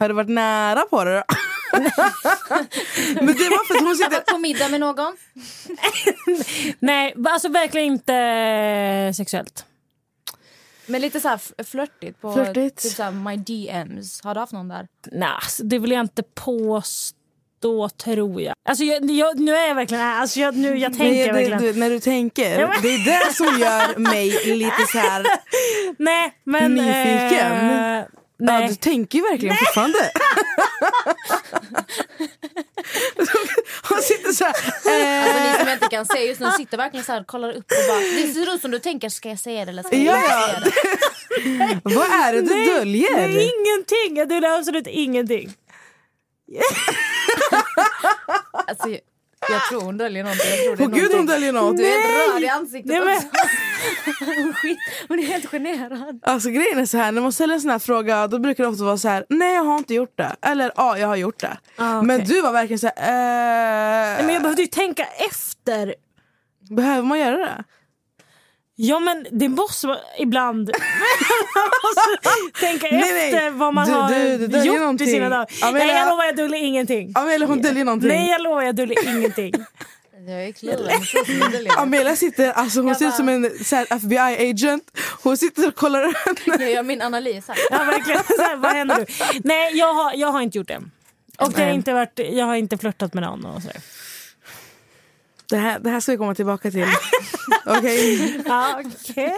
[0.00, 1.22] Har du varit nära på det då?
[3.14, 4.20] Men det var för att hon sitter...
[4.32, 5.16] på middag med någon?
[6.78, 9.64] Nej, alltså verkligen inte eh, sexuellt.
[10.86, 12.82] Men lite så här flörtigt på Flörtigt.
[12.82, 14.20] typ så här, my DMs.
[14.24, 14.86] Har du haft någon där?
[15.12, 17.16] Nej, alltså, det vill jag inte påstå,
[17.98, 18.54] tror jag.
[18.68, 20.02] Alltså jag, jag, nu är jag verkligen...
[20.06, 21.62] Alltså jag, nu, jag tänker Nej, det, verkligen...
[21.74, 25.26] du, när du tänker, det är det som gör mig lite så här...
[25.98, 26.74] Nej, men...
[26.74, 27.52] Nyfiken?
[27.52, 28.04] Eh,
[28.38, 28.68] Ja, nej.
[28.68, 29.98] du tänker ju verkligen fortfarande.
[33.88, 34.52] Hon sitter så här...
[34.52, 37.48] Alltså Eh, ni som jag inte kan se just nu sitter verkligen så här kollar
[37.50, 39.96] upp och bara Det ser ut som du tänker, ska jag säga det eller ska
[39.96, 40.46] jag Ja, ja.
[40.46, 41.80] säga det?
[41.94, 43.16] vad är det du Nej, döljer?
[43.16, 43.28] Det är
[43.60, 44.16] ingenting!
[44.16, 45.52] Jag döljer absolut ingenting.
[48.66, 49.00] Alltså, jag,
[49.50, 50.46] jag tror hon döljer någonting.
[50.50, 51.76] Jag tror det är Åh gud hon döljer något.
[51.76, 53.20] Du är helt röd i ansiktet Nej, men-
[55.08, 56.20] hon är helt generad.
[56.22, 58.70] Alltså grejen är så här, när man ställer en sån här fråga då brukar det
[58.70, 60.36] ofta vara så här: nej jag har inte gjort det.
[60.42, 61.58] Eller ja, jag har gjort det.
[61.76, 62.06] Ah, okej.
[62.06, 65.94] Men du var verkligen så här, eh, Nej, men jag behövde ju tänka efter.
[66.70, 67.64] behöver man göra det?
[68.76, 70.70] Ja men det måste man ibland.
[72.60, 73.24] tänka Nej, nej.
[73.34, 75.08] efter vad man Du- har du- du gjort någonting.
[75.08, 75.46] i sina dagar.
[75.62, 77.12] Amelia- Nej jag lovar jag döljer ingenting.
[77.14, 78.08] Amelia hon döljer någonting.
[78.08, 79.52] Nej jag lovar jag döljer ingenting.
[80.26, 81.78] Jag är döljer.
[81.80, 83.44] Amelia sitter, alltså hon Jag ser ut bara- som en
[83.90, 84.82] FBI-agent.
[85.22, 86.14] Hon sitter och kollar
[86.46, 87.56] Jag gör min analys här.
[87.70, 88.22] Ja, verkligen.
[88.24, 89.06] Så här, vad händer nu?
[89.44, 90.80] Nej jag har, jag har inte gjort det.
[91.38, 91.74] Och det har Nej.
[91.74, 93.44] inte varit, jag har inte flörtat med någon.
[93.44, 93.68] Och så.
[95.54, 96.86] Det här, det här ska vi komma tillbaka till.
[97.66, 98.40] Okej?
[98.84, 99.34] Okej.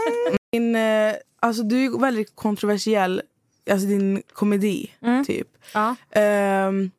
[0.52, 3.22] Din, eh, alltså du är väldigt kontroversiell,
[3.70, 4.90] alltså din komedi
[5.26, 5.48] typ.
[5.74, 5.96] Ja.
[6.10, 6.90] Ehm,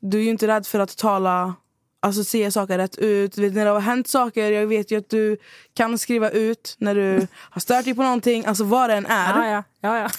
[0.00, 1.54] du är ju inte rädd för att tala,
[2.00, 3.38] alltså säga saker rätt ut.
[3.38, 5.36] Vet, när det har hänt saker, jag vet ju att du
[5.74, 9.52] kan skriva ut när du har stört dig på någonting, alltså vad det än är.
[9.52, 10.10] Ja, ja, ja.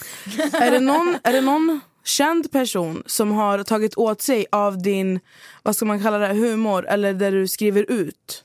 [0.58, 5.20] Är, det någon, är det någon känd person som har tagit åt sig av din,
[5.62, 8.44] vad ska man kalla det, humor eller där du skriver ut?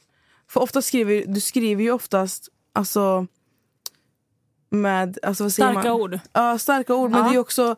[0.49, 3.27] För ofta skriver du skriver ju oftast alltså
[4.69, 6.01] med, alltså vad säger Starka man?
[6.01, 6.19] ord.
[6.33, 7.29] Ja, starka ord, men Ja.
[7.29, 7.75] det är också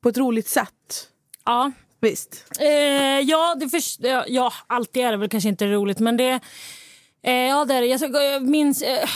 [0.00, 1.08] på ett roligt sätt.
[1.44, 1.72] Ja.
[2.00, 2.44] Visst?
[2.60, 2.66] Eh,
[3.20, 6.40] ja, det förs- ja, ja, alltid är det väl kanske inte roligt men det...
[7.22, 7.86] Eh, ja, det är det.
[7.86, 8.82] Jag, jag minns...
[8.82, 9.08] Eh,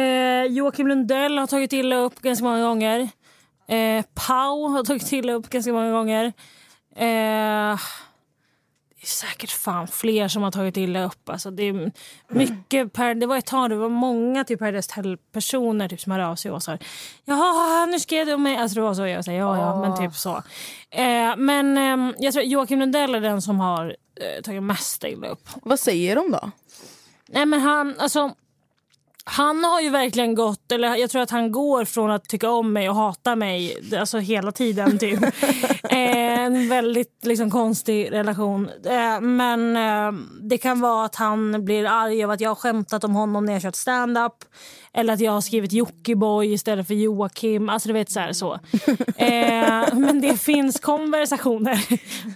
[0.00, 3.08] eh, Joakim Lundell har tagit illa upp ganska många gånger.
[3.68, 6.24] Eh, Pau har tagit illa upp ganska många gånger.
[6.96, 7.78] Eh,
[8.96, 11.28] det är säkert fan fler som har tagit illa upp.
[11.28, 11.92] Alltså, det, är
[12.28, 16.26] mycket per, det var ett tag, det var många typ Paradise Hotel-personer typ, som hörde
[16.26, 16.78] av sig och sa
[17.24, 18.56] Jaha, nu skrev du om mig.
[18.56, 20.42] Alltså, det var så jag sa ja, ja, men typ så.
[20.90, 25.28] Eh, men ehm, jag tror Joakim Lundell är den som har eh, tagit mest illa
[25.28, 25.48] upp.
[25.62, 26.50] Vad säger de då?
[27.28, 28.34] Nej men han, alltså
[29.28, 32.72] Han har ju verkligen gått, eller jag tror att han går från att tycka om
[32.72, 34.98] mig och hata mig alltså hela tiden.
[34.98, 35.20] Typ.
[35.90, 38.70] Eh, en väldigt liksom, konstig relation.
[38.84, 43.04] Eh, men eh, det kan vara att han blir arg över att jag har skämtat
[43.04, 44.44] om honom när jag kört stand-up.
[44.96, 47.68] Eller att jag har skrivit Jockiboi istället för Joakim.
[47.68, 48.52] Alltså du vet så här, så.
[49.16, 51.84] Eh, men det finns konversationer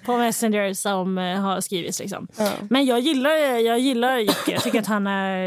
[0.06, 2.00] på Messenger som eh, har skrivits.
[2.00, 2.28] Liksom.
[2.70, 4.52] Men jag gillar, jag gillar Jocke.
[4.52, 5.42] Jag tycker att han är...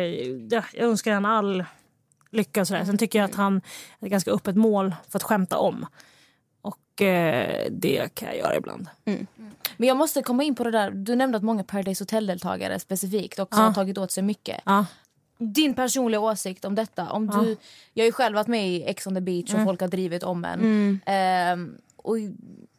[0.54, 1.64] ja, Jag önskar han all
[2.32, 2.62] lycka.
[2.62, 2.86] Och sådär.
[2.86, 3.62] Sen tycker jag att han
[4.00, 5.86] är ganska öppet mål för att skämta om.
[6.62, 8.88] Och eh, det kan jag göra ibland.
[9.78, 10.92] Men jag måste komma in på det där.
[10.92, 13.66] Du nämnde att många Paradise Hotel-deltagare specifikt också Ja.
[13.66, 14.62] har tagit åt sig mycket.
[14.66, 14.86] Ja.
[15.54, 17.12] Din personliga åsikt om detta.
[17.12, 17.40] Om Ja.
[17.42, 17.58] du,
[17.94, 19.66] jag har ju själv varit med i Ex on the beach och Mm.
[19.66, 20.60] folk har drivit om en.
[20.60, 21.00] Mm.
[21.06, 22.16] Ehm, och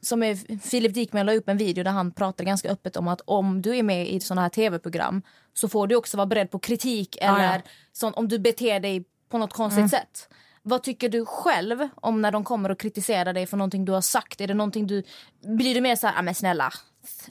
[0.03, 3.21] som är, Filip Dikmen la upp en video där han pratar ganska öppet om att
[3.25, 5.23] om du är med i såna här tv-program
[5.55, 7.61] så får du också vara beredd på kritik Ja, eller ja.
[7.93, 9.89] sån, om du beter dig på något konstigt Mm.
[9.89, 10.29] sätt.
[10.63, 14.01] Vad tycker du själv om när de kommer och kritiserar dig för någonting du har
[14.01, 14.41] sagt?
[14.41, 15.03] Är det någonting du,
[15.43, 16.73] blir du mer så här, ah, men snälla?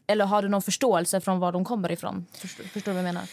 [0.08, 2.26] Eller har du någon förståelse från var de kommer ifrån?
[2.38, 3.28] Förstår, förstår du vad jag menar?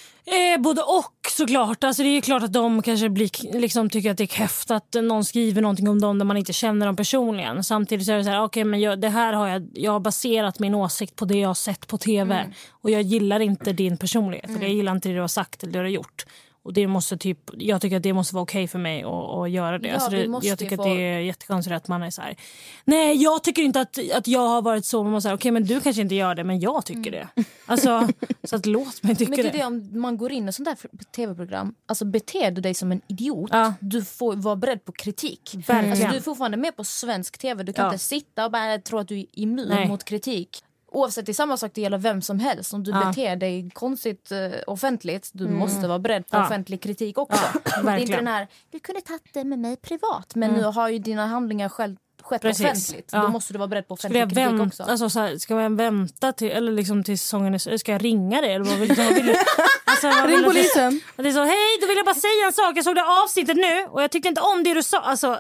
[0.55, 1.85] Eh, både och såklart.
[1.85, 4.71] Alltså, det är ju klart att de kanske blir, liksom, tycker att det är häft
[4.71, 7.65] att någon skriver någonting om dem där man inte känner dem personligen.
[7.65, 10.01] Samtidigt så är det så här, okay, men jag, det här har jag, jag har
[10.01, 12.35] baserat min åsikt på det jag har sett på tv.
[12.35, 12.53] Mm.
[12.71, 14.51] Och jag gillar inte din personlighet.
[14.51, 16.25] Eller jag gillar inte det du har sagt eller det du har gjort.
[16.63, 19.51] Och det måste typ, jag tycker att det måste vara okej för mig att, att
[19.51, 19.89] göra det.
[19.89, 22.23] Ja, alltså det jag tycker ju att få- det är jättekonstigt att man är så
[22.23, 22.37] här.
[22.85, 25.05] Nej, jag tycker inte att, att jag har varit så.
[25.05, 27.29] Man säger, okej men du kanske inte gör det, men jag tycker det.
[27.67, 28.09] Alltså,
[28.45, 29.51] så att låt mig tycka Men det.
[29.51, 30.77] det om man går in i sånt där
[31.17, 33.75] tv-program, alltså beter du dig som en idiot, Ja.
[33.81, 35.51] du får vara beredd på kritik.
[35.55, 35.91] Verkligen.
[35.91, 37.93] Alltså, du är fortfarande med på svensk tv, du kan Ja.
[37.93, 39.89] inte sitta och bara tro att du är immun Nej.
[39.89, 40.65] mot kritik.
[40.93, 42.75] Oavsett, det är samma sak det gäller vem som helst.
[42.75, 43.05] Om du Ja.
[43.07, 45.59] beter dig konstigt eh, offentligt, du Mm.
[45.59, 46.45] måste vara beredd på Ja.
[46.47, 47.43] offentlig kritik också.
[47.85, 50.61] det är inte den här, du kunde tagit det med mig privat, men Mm.
[50.63, 51.97] nu har ju dina handlingar själv
[52.31, 52.65] skett Precis.
[52.65, 53.09] offentligt.
[53.13, 53.19] Ja.
[53.23, 54.83] Då måste du vara beredd på offentlig kritik vänta, också.
[54.83, 58.41] alltså, så här, ska jag vänta till, eller liksom till säsongen är Ska jag ringa
[58.41, 58.53] dig?
[58.53, 59.35] Eller vad vill, vad vill du?
[59.85, 61.01] Alltså, vad vill Ring polisen.
[61.17, 62.73] Och Det är så, hej, då vill jag bara säga en sak.
[62.77, 65.01] Jag såg det avsnittet nu och jag tyckte inte om det du sa.
[65.01, 65.27] Alltså,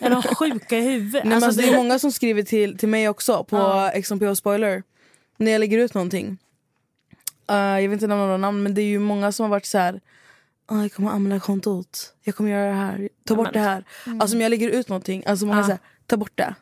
[0.00, 1.24] är de sjuka i huvudet?
[1.24, 3.92] Nej, men alltså, det är många som skriver till, till mig också på Ja.
[4.02, 4.82] XMPH spoiler.
[5.36, 6.38] När jag lägger ut någonting.
[7.50, 9.66] Uh, jag vet inte nämna några namn men det är ju många som har varit
[9.66, 10.00] så här.
[10.66, 12.12] "Ah, jag kommer anmäla kontot.
[12.24, 13.08] Jag kommer göra det här.
[13.28, 13.84] Ta bort det här.
[14.06, 14.20] Mm.
[14.20, 15.22] Alltså om jag lägger ut någonting.
[15.26, 15.64] Alltså många Ja.
[15.66, 16.54] säger ta bort det.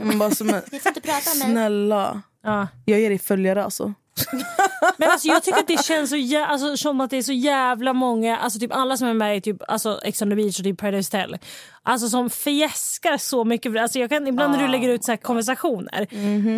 [0.00, 1.48] Man bara, som, Vi får inte prata om mig.
[1.50, 2.22] snälla.
[2.42, 2.68] Ja.
[2.84, 3.94] Jag ger dig följare alltså.
[4.96, 7.32] Men alltså, jag tycker att det känns så jä- alltså, som att det är så
[7.32, 10.58] jävla många, alltså typ alla som är med i typ, alltså, Ex on the beach
[10.58, 11.38] och typ Paradise Hotel,
[11.82, 13.76] alltså som fjäskar så mycket.
[13.76, 16.06] Alltså, jag kan, ibland när du lägger ut så här konversationer,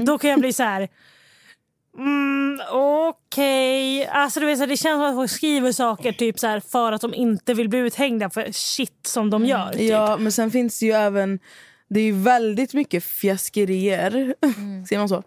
[0.05, 0.89] då kan jag bli så här.
[1.99, 4.07] Mm, Okej.
[4.07, 6.61] Alltså, du vet, så här, det känns som att folk skriver saker typ så här,
[6.61, 9.73] för att de inte vill bli uthängda för shit som de gör.
[9.73, 9.91] Typ.
[9.91, 11.39] Ja men sen finns det ju även
[11.91, 14.35] Det är väldigt mycket fjäskerier.
[14.89, 15.23] Säger man så?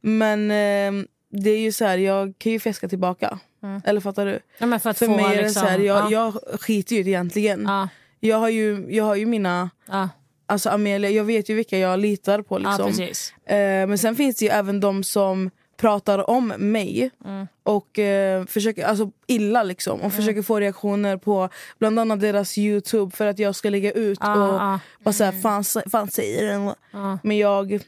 [0.00, 3.38] Men eh, det är ju så här, jag kan ju fjäska tillbaka.
[3.84, 4.40] Eller fattar du?
[4.58, 6.10] Ja, för För mig är det liksom, så här, jag, ja.
[6.10, 7.64] jag skiter ju egentligen.
[7.66, 7.88] Ja.
[8.20, 9.70] Jag, har ju, jag har ju mina...
[9.88, 10.08] Ja.
[10.46, 12.58] Alltså Amelia, jag vet ju vilka jag litar på.
[12.58, 13.02] Liksom.
[13.46, 17.46] Eh, men sen finns det ju även de som pratar om mig Mm.
[17.62, 23.16] och eh, försöker, alltså illa liksom och försöker få reaktioner på bland annat deras youtube
[23.16, 24.80] för att jag ska lägga ut Ja, och ja.
[25.04, 26.74] bara såhär, fan, fan säger den?
[26.92, 27.18] Ja.
[27.22, 27.80] Men jag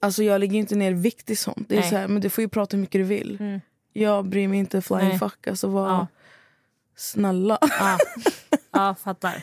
[0.00, 1.68] Alltså jag lägger inte ner vikt i sånt.
[1.68, 3.36] Det är så här, men du får ju prata hur mycket du vill.
[3.40, 3.60] Mm.
[3.92, 5.18] Jag bryr mig inte flying Nej.
[5.18, 5.46] fuck.
[5.46, 6.06] Alltså var Ja.
[6.96, 7.58] snälla.
[7.60, 7.98] Ja.
[8.72, 9.42] ja, fattar.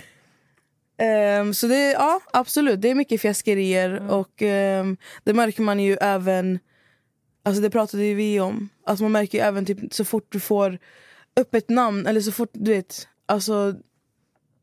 [0.98, 4.10] Ehm, så det, ja absolut, det är mycket fjäskerier Mm.
[4.10, 6.60] och ehm, det märker man ju även,
[7.44, 10.40] alltså det pratade ju vi om, alltså man märker ju även typ så fort du
[10.40, 10.78] får
[11.40, 13.76] upp ett namn eller så fort du vet, alltså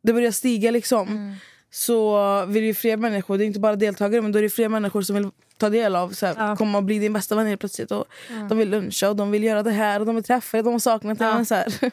[0.02, 1.08] det börjar stiga liksom.
[1.08, 1.34] Mm.
[1.70, 4.68] Så vill ju fler människor, det är inte bara deltagare men då är det fler
[4.68, 7.60] människor som vill ta del av, så här, komma och bli din bästa vän helt
[7.60, 7.90] plötsligt.
[7.90, 8.04] Och
[8.48, 10.72] De vill luncha och de vill göra det här och de vill träffa dig, de
[10.72, 11.28] har saknat dig.
[11.28, 11.34] Ja.
[11.34, 11.74] men Så här.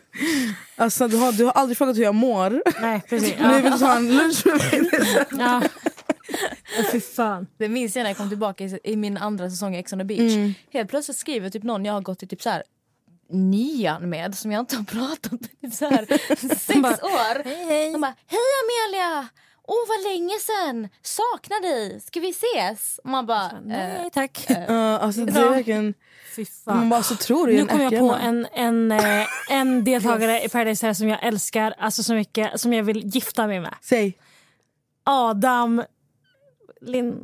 [0.77, 2.61] Alltså, du, har, du har aldrig frågat hur jag mår.
[2.81, 3.33] Nej, precis.
[3.39, 4.89] Nu vill du ta en lunch med mig.
[5.31, 5.61] Ja.
[6.91, 7.47] Fy fan.
[7.57, 9.99] Det minns jag när jag kom tillbaka i, i min andra säsong i Ex on
[9.99, 10.33] the beach.
[10.33, 10.53] Mm.
[10.71, 12.63] Helt plötsligt skriver typ någon jag har gått i typ så här
[13.29, 16.05] nian med som jag inte har pratat med typ så här
[16.55, 17.43] sex bara, år.
[17.93, 19.27] De bara, hej Amelia!
[19.67, 20.89] Åh oh, vad länge sen!
[21.01, 22.01] Saknar dig!
[22.01, 22.99] Ska vi ses?
[23.03, 24.45] Och man bara, Nej eh, tack.
[24.67, 25.93] Ja, alltså, det är verkligen...
[26.35, 26.77] Fy fan.
[26.77, 30.49] Man bara så tror du Nu kom jag på en, en, eh, en deltagare i
[30.49, 33.75] Paradise Hotel som jag älskar alltså så mycket, som jag vill gifta mig med.
[33.81, 34.17] Säg.
[35.03, 35.83] Adam
[36.85, 37.15] Lin...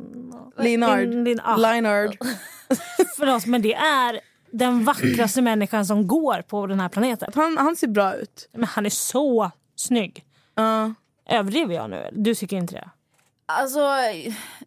[0.58, 0.98] Linard.
[0.98, 2.16] Lin, Lin, ah, Linard.
[3.16, 7.32] Förlåt, men det är den vackraste människan som går på den här planeten.
[7.34, 8.48] Han, han ser bra ut.
[8.52, 10.24] Men han är så snygg.
[10.54, 10.94] Ja.
[11.28, 12.08] Överdriver jag nu?
[12.12, 12.90] Du tycker inte det?
[13.46, 13.80] Alltså,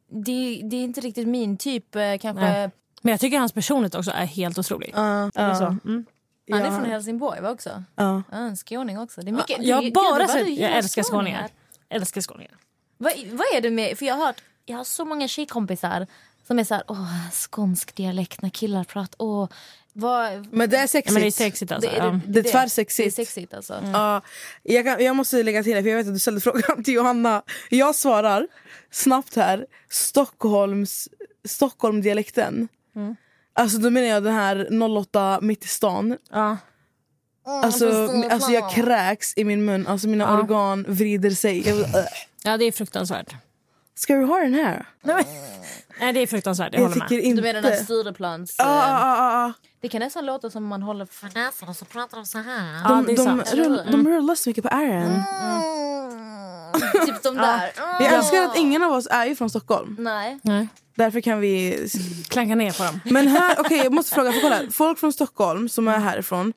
[0.10, 2.46] det, det är inte riktigt min typ eh, kanske.
[2.46, 2.70] Nej.
[3.02, 4.92] Men jag tycker hans personlighet också är helt otrolig.
[4.96, 5.32] Ja.
[5.34, 5.66] Det är så.
[5.86, 6.06] Mm.
[6.52, 6.72] Han är Ja.
[6.80, 7.84] från Helsingborg va också?
[7.96, 8.24] Ja.
[8.32, 9.22] Ja, en skåning också.
[9.22, 11.38] Det är mycket, Jag har Gud, bara gillar Jag älskar skåningar.
[11.38, 11.50] skåningar.
[11.90, 12.52] Älskar skåningar.
[12.98, 16.08] Vad, vad är det med, för jag har hört, jag har så många tjejkompisar
[16.48, 19.50] som är så här, åh, skånsk dialekt när killar pratar, åh,
[19.94, 20.48] vad...
[20.54, 21.14] Men det är Ja, sexigt.
[21.14, 21.90] men det är sexigt alltså.
[21.90, 22.12] Det är, ja.
[22.12, 23.16] det, Det är Det är tvärsexigt.
[23.16, 23.82] sexigt alltså.
[23.94, 24.22] Ja,
[24.64, 26.94] jag, kan, jag måste lägga till det, för jag vet att du ställde frågan till
[26.94, 27.44] Johanna.
[27.70, 28.48] Jag svarar
[28.92, 29.66] snabbt här.
[29.90, 31.10] Stockholms,
[31.46, 32.68] Stockholm-dialekten.
[32.96, 33.16] Mm.
[33.54, 36.18] Alltså då menar jag den här 08 mitt i stan.
[36.32, 36.58] Ja.
[37.46, 40.40] Alltså, alltså jag kräks i min mun, alltså mina Ja.
[40.40, 41.68] organ vrider sig.
[41.68, 41.86] Jag,
[42.44, 43.36] ja, det är fruktansvärt.
[43.96, 44.86] Ska du ha den här?
[46.00, 46.74] Nej, det är fruktansvärt.
[46.74, 47.12] Jag, Jag, håller med.
[47.12, 47.42] inte...
[47.42, 48.56] Du menar den här Stureplans...
[48.60, 49.54] Ah, eh, ah, ah, ah.
[49.82, 52.82] Det kan nästan låta som man håller för näsan och så pratar de så här.
[52.84, 55.24] Ja, De, det är de, rull, de rullar så mycket på R'n.
[57.06, 57.72] typ de där.
[58.00, 59.96] Jag älskar att ingen av oss är ju från Stockholm.
[60.00, 60.40] Nej.
[60.44, 60.68] Nej.
[60.96, 61.88] Därför kan vi...
[62.28, 63.00] Klanka ner på dem.
[63.06, 64.62] Men här, okej jag måste fråga, för kolla.
[64.72, 66.54] Folk från Stockholm som är härifrån.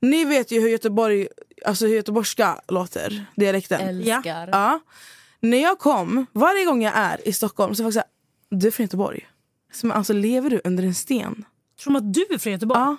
[0.00, 1.28] Ni vet ju hur Göteborg,
[1.66, 3.80] alltså hur göteborgska låter, dialekten.
[3.80, 4.48] Älskar.
[4.52, 4.80] Ja.
[5.50, 8.08] När jag kom, varje gång jag är i Stockholm så folk såhär,
[8.50, 9.26] du är från Göteborg.
[9.72, 11.44] Som, alltså lever du under en sten?
[11.82, 12.80] Tror de att du är från Göteborg?
[12.80, 12.96] Ja.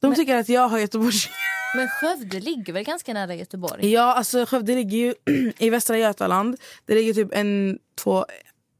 [0.00, 1.28] De tycker att jag har Göteborgs...
[1.76, 3.92] Men Skövde ligger väl ganska nära Göteborg?
[3.92, 5.14] Ja, alltså Skövde ligger ju
[5.58, 6.56] i Västra Götaland.
[6.84, 8.24] Det ligger typ en, två,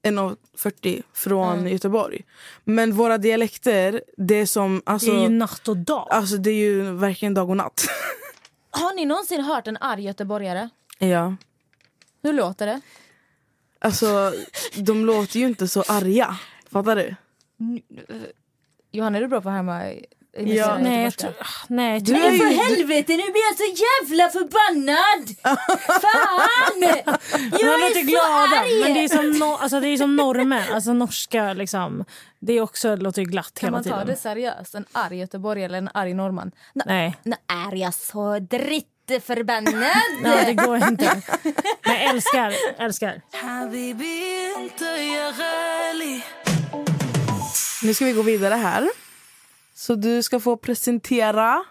[0.03, 2.25] 1,40 från Göteborg.
[2.65, 4.83] Men våra dialekter, det är som...
[4.87, 6.09] Alltså, det är ju natt och dag.
[6.11, 7.85] alltså, det är ju verkligen dag och natt.
[8.71, 10.69] Har ni någonsin hört en arg göteborgare?
[10.99, 11.37] ja.
[12.29, 12.81] Hur låter det?
[13.81, 14.33] Alltså,
[14.77, 16.37] de låter ju inte så arga.
[16.71, 17.15] Fattar du?
[18.93, 19.93] Johanna, är du bra på att härma?
[20.41, 20.79] Ja.
[20.79, 21.33] nej, jag tror,
[21.69, 25.37] nej, Du tror- är ju, du, helvete, nu blir jag så jävla förbannad!
[26.03, 27.19] Fan!
[27.61, 28.61] Jag är lite glada.
[28.61, 28.81] arg!
[28.85, 32.05] Men det är som, no, alltså, det är som normen, alltså norska liksom.
[32.41, 34.07] Det är också, låter ju glatt Kan hela man ta tiden.
[34.07, 34.75] det seriöst?
[34.75, 36.51] En arg göteborgare eller en arg norrman?
[36.75, 37.17] Nå, Nej.
[37.23, 38.39] nå är jag så
[39.11, 39.75] jätteförbannad.
[40.23, 41.23] Ja, det går inte.
[41.85, 43.23] Men jag älskar, älskar.
[47.83, 48.89] Nu ska vi gå vidare här.
[49.75, 51.65] Så du ska få presentera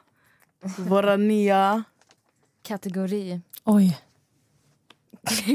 [0.77, 1.83] våra nya...
[2.63, 3.41] Kategori.
[3.63, 3.97] Oj.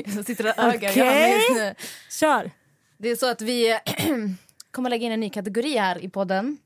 [0.14, 1.74] Så sitter det ögon okay.
[2.10, 2.50] Kör.
[2.98, 3.78] Det är så att vi
[4.70, 6.58] kommer lägga in en ny kategori här i podden.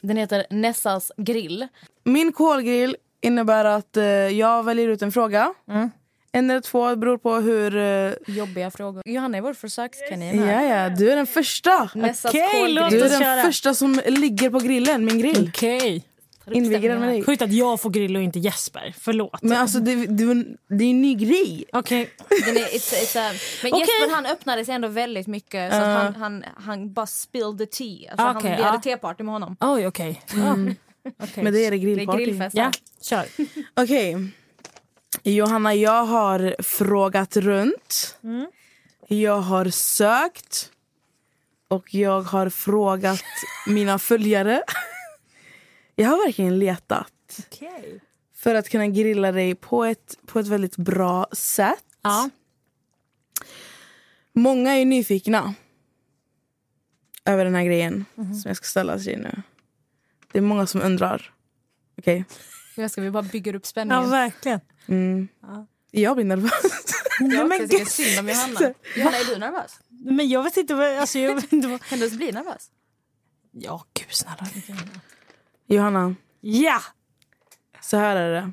[0.00, 1.68] Den heter Nessas grill.
[2.04, 5.54] Min kolgrill innebär att eh, jag väljer ut en fråga.
[5.70, 5.90] Mm.
[6.32, 7.76] En eller två, beror på hur...
[7.76, 9.02] eh, Jobbiga frågor.
[9.06, 10.62] Johanna är vår försökskanin här.
[10.62, 11.90] ja, ja, du är den första.
[11.94, 13.42] Nessas Okej, låt Du är den köra.
[13.42, 15.48] första som ligger på grillen, min grill.
[15.54, 16.04] Okej.
[16.52, 17.24] Inviger den med dig.
[17.24, 18.94] Sjukt att jag får grill och inte Jesper.
[19.00, 19.42] Förlåt.
[19.42, 21.64] Men alltså, det, det, det är en ny grej.
[21.72, 22.10] Okej.
[22.46, 23.80] Den är, it's, it's a, men Okej.
[23.80, 27.66] Jesper han öppnade sig ändå väldigt mycket så att han, han, han bara spilled the
[27.66, 28.10] tea.
[28.12, 29.56] Alltså Okej, han, vi hade teparty med honom.
[29.60, 30.22] Oj, okej.
[30.34, 30.74] Mm.
[31.18, 31.44] Okej.
[31.44, 32.24] Men det är det Det är grillparty.
[32.24, 32.56] grillfest.
[32.56, 33.26] Ja, kör.
[33.76, 34.30] Okej.
[35.22, 38.18] Johanna, jag har frågat runt.
[39.08, 40.70] Jag har sökt.
[41.68, 43.20] Och jag har frågat
[43.66, 44.62] mina följare.
[45.94, 48.00] Jag har verkligen letat Okej.
[48.34, 51.84] för att kunna grilla dig på ett, på ett väldigt bra sätt.
[52.02, 52.30] Ja.
[54.32, 55.54] Många är nyfikna
[57.24, 59.42] över den här grejen som jag ska ställa dig nu.
[60.32, 61.34] Det är många som undrar.
[61.98, 62.24] Okej?
[62.76, 64.10] Jag ska vi bara bygga upp ja, spänningen.
[64.10, 64.60] verkligen.
[64.86, 65.28] Mm.
[65.90, 66.52] Jag blir nervös.
[67.20, 67.88] jag men tycker gud.
[67.88, 68.74] synd om Johanna.
[68.96, 69.80] Johanna, är du nervös?
[69.88, 70.86] Men jag vet inte vad...
[70.98, 71.82] Alltså, jag vet inte vad...
[71.88, 72.70] Kan du bli nervös?
[73.50, 74.46] Ja, gud snälla.
[75.66, 76.80] Johanna, Ja!
[77.80, 78.52] så här är det.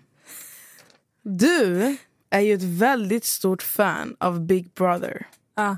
[1.21, 1.97] Du
[2.29, 5.27] är ju ett väldigt stort fan av Big Brother.
[5.55, 5.77] Ja.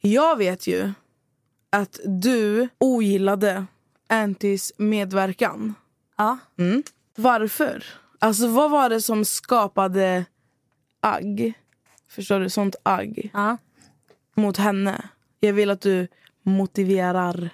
[0.00, 0.92] Jag vet ju
[1.70, 3.66] att du ogillade
[4.10, 5.74] Antis medverkan.
[6.16, 6.38] Ja.
[6.58, 6.82] Mm.
[7.16, 7.84] Varför?
[8.18, 10.24] Alltså vad var det som skapade
[11.00, 11.52] agg?
[12.08, 12.50] Förstår du?
[12.50, 13.56] Sånt agg ja.
[14.34, 15.08] mot henne.
[15.40, 16.08] Jag vill att du
[16.42, 17.50] motiverar.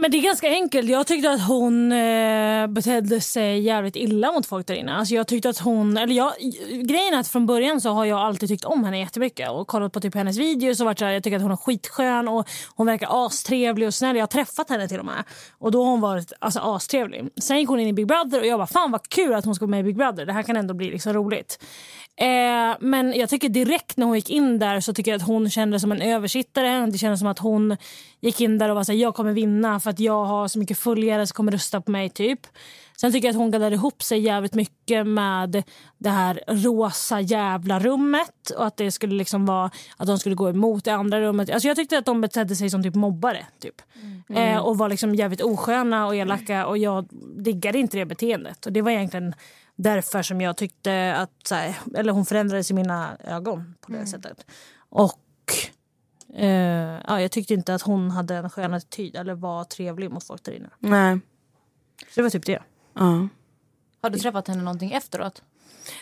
[0.00, 0.88] Men det är ganska enkelt.
[0.90, 4.94] Jag tyckte att hon eh, betedde sig jävligt illa mot folk där inne.
[4.94, 6.32] Alltså jag tyckte att hon, eller jag,
[6.68, 9.92] grejen är att från början så har jag alltid tyckt om henne jättemycket och kollat
[9.92, 12.48] på typ hennes videos och varit så här, jag tycker att hon är skitskön och
[12.74, 14.16] hon verkar astrevlig och snäll.
[14.16, 15.24] Jag har träffat henne till och med
[15.58, 17.28] och då har hon varit alltså, astrevlig.
[17.40, 19.54] Sen gick hon in i Big Brother och jag bara fan vad kul att hon
[19.54, 20.26] ska vara med i Big Brother.
[20.26, 21.58] Det här kan ändå bli liksom roligt.
[22.20, 25.50] Eh, men jag tycker direkt när hon gick in där så tycker jag att hon
[25.50, 26.86] kände som en översittare.
[26.86, 27.76] Det kändes som att hon
[28.20, 30.58] gick in där och var så här, jag kommer vinna för att jag har så
[30.58, 32.10] mycket följare som kommer rösta på mig.
[32.10, 32.40] typ.
[33.00, 35.62] Sen tycker jag att hon gaddade ihop sig jävligt mycket med
[35.98, 40.48] det här rosa jävla rummet och att det skulle liksom vara att de skulle gå
[40.48, 41.50] emot det andra rummet.
[41.50, 43.82] Alltså jag tyckte att de betedde sig som typ mobbare typ.
[44.28, 44.54] Mm.
[44.54, 48.66] Eh, och var liksom jävligt osköna och elaka och jag diggade inte det beteendet.
[48.66, 49.34] Och det var egentligen
[49.82, 54.06] därför som jag tyckte att, så här, eller hon förändrades i mina ögon på det
[54.06, 54.46] sättet.
[54.88, 55.20] Och
[56.34, 60.26] eh, ja, jag tyckte inte att hon hade en skön attityd eller var trevlig mot
[60.26, 60.70] folk där inne.
[60.78, 61.20] Nej.
[61.98, 62.62] Så det var typ det.
[62.94, 63.28] Ja.
[64.02, 65.42] Har du träffat henne någonting efteråt?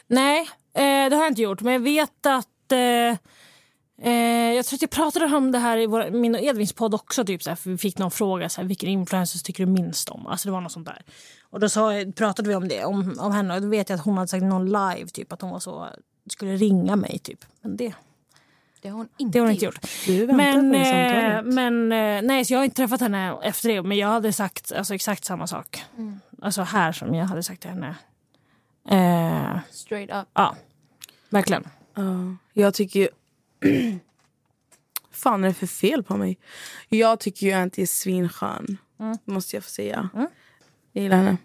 [0.06, 0.40] Nej,
[0.74, 1.60] eh, det har jag inte gjort.
[1.60, 2.72] Men jag vet att...
[2.72, 3.16] Eh,
[4.10, 6.94] eh, jag tror att jag pratade om det här i vår, min och Edvins podd
[6.94, 7.24] också.
[7.24, 8.48] Typ, så här, för vi fick någon fråga.
[8.48, 10.26] Så här, Vilken influencers tycker du minst om?
[10.26, 11.02] Alltså, det var något sånt där.
[11.50, 13.54] Och då sa, pratade vi om det, om, om henne.
[13.54, 15.88] Och då vet jag att hon hade sagt någon live typ, att hon var så,
[16.30, 17.18] skulle ringa mig.
[17.18, 17.44] Typ.
[17.60, 17.94] Men det,
[18.80, 19.80] Det har hon inte, det har hon inte gjort.
[20.06, 23.38] Du väntar Men, på det eh, men eh, nej, så jag har inte träffat henne
[23.42, 23.82] efter det.
[23.82, 25.84] Men jag hade sagt alltså, exakt samma sak.
[26.42, 27.96] Alltså här som jag hade sagt till henne.
[28.90, 30.28] Eh, Straight up.
[30.32, 30.56] ja,
[31.28, 31.68] verkligen.
[31.94, 33.08] Ja, jag tycker ju...
[35.10, 36.38] fan är det för fel på mig?
[36.88, 38.76] Jag tycker ju att jag är svinskön.
[39.24, 40.08] Måste jag få säga.
[40.98, 41.36] Jag gillar henne.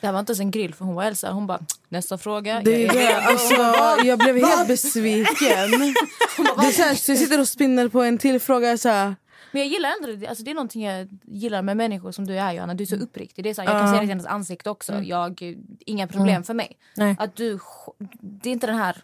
[0.00, 1.32] Det här var inte ens en grill för hon var Elsa.
[1.32, 2.60] Hon bara, nästa fråga.
[2.64, 3.16] Det är det.
[3.16, 3.54] Alltså,
[4.06, 5.70] jag blev helt besviken.
[6.60, 8.78] Det är så, här, så jag sitter och spinner på en till fråga.
[8.78, 9.14] Så här,
[9.52, 10.26] Men jag gillar ändå det.
[10.26, 12.74] Alltså, det är någonting jag gillar med människor som du är Johanna.
[12.74, 13.44] Du är så uppriktig.
[13.44, 13.94] Det är så här, jag kan Ja.
[13.94, 15.02] se det i hennes ansikte också.
[15.02, 15.54] Jag,
[15.86, 16.78] inga problem för mig.
[16.96, 17.16] Nej.
[17.18, 17.58] Att du,
[18.20, 19.02] det är inte den här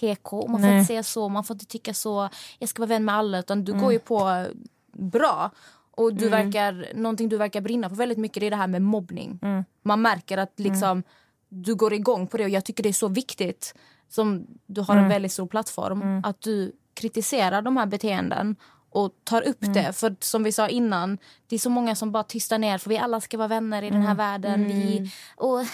[0.00, 0.78] PK, man får Nej.
[0.78, 2.28] inte säga så, man får inte tycka så.
[2.58, 3.38] Jag ska vara vän med alla.
[3.38, 4.46] Utan du går ju på
[4.92, 5.50] bra.
[5.96, 8.82] Och du verkar, någonting du verkar brinna för väldigt mycket det är det här med
[8.82, 9.38] mobbning.
[9.82, 11.02] Man märker att liksom,
[11.48, 13.74] du går igång på det och jag tycker det är så viktigt
[14.08, 18.56] som du har en väldigt stor plattform att du kritiserar de här beteenden
[18.94, 19.92] och tar upp det.
[19.92, 22.98] För som vi sa innan, det är så många som bara tystar ner för vi
[22.98, 24.66] alla ska vara vänner i den här världen.
[24.66, 25.66] Vi, och, eh,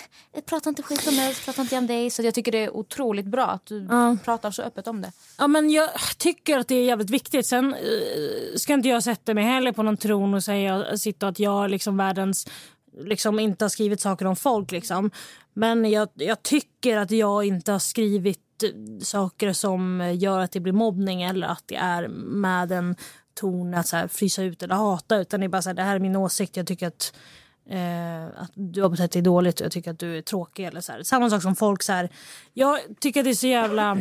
[0.47, 2.11] prata inte skit om mig, prata inte om dig.
[2.11, 3.89] Så jag tycker det är otroligt bra att du
[4.25, 5.13] pratar så öppet om det.
[5.39, 7.47] Ja, men jag tycker att det är jävligt viktigt.
[7.47, 7.81] Sen eh,
[8.57, 11.69] ska inte jag sätta mig heller på någon tron och säga sitta att jag är
[11.69, 12.47] liksom världens
[13.05, 14.73] liksom inte har skrivit saker om folk.
[14.73, 15.11] Liksom.
[15.55, 18.41] Men jag, jag tycker att jag inte har skrivit
[19.03, 22.97] saker som gör att det blir mobbning eller att det är med en
[23.35, 25.17] ton att så här, frysa ut eller hata.
[25.17, 26.57] Utan det är bara så här, det här är min åsikt.
[26.57, 27.13] Jag tycker att
[27.71, 30.65] Eh, att du har betett dig dåligt och jag tycker att du är tråkig.
[30.65, 31.03] Eller så här.
[31.03, 31.83] Samma sak som folk.
[31.83, 32.09] så här.
[32.53, 33.99] Jag tycker att det är så jävla...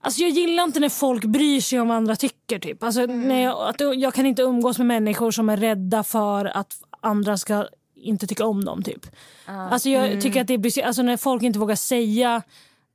[0.00, 2.58] Alltså jag gillar inte när folk bryr sig om vad andra tycker.
[2.58, 2.82] Typ.
[2.82, 6.76] Alltså när jag, att jag kan inte umgås med människor som är rädda för att
[7.00, 8.82] andra ska inte tycka om dem.
[8.82, 9.06] Typ.
[9.46, 12.42] Alltså jag tycker att det blir, alltså när folk inte vågar säga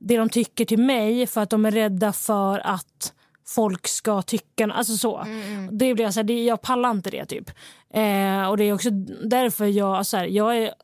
[0.00, 3.12] det de tycker till mig för att de är rädda för att
[3.46, 4.72] folk ska tycka...
[4.72, 5.26] Alltså så.
[5.70, 7.26] Det blir jag, så här, det, jag pallar inte det.
[7.26, 7.50] typ.
[7.94, 8.90] Eh, och Det är också
[9.24, 10.74] därför jag, så här, jag är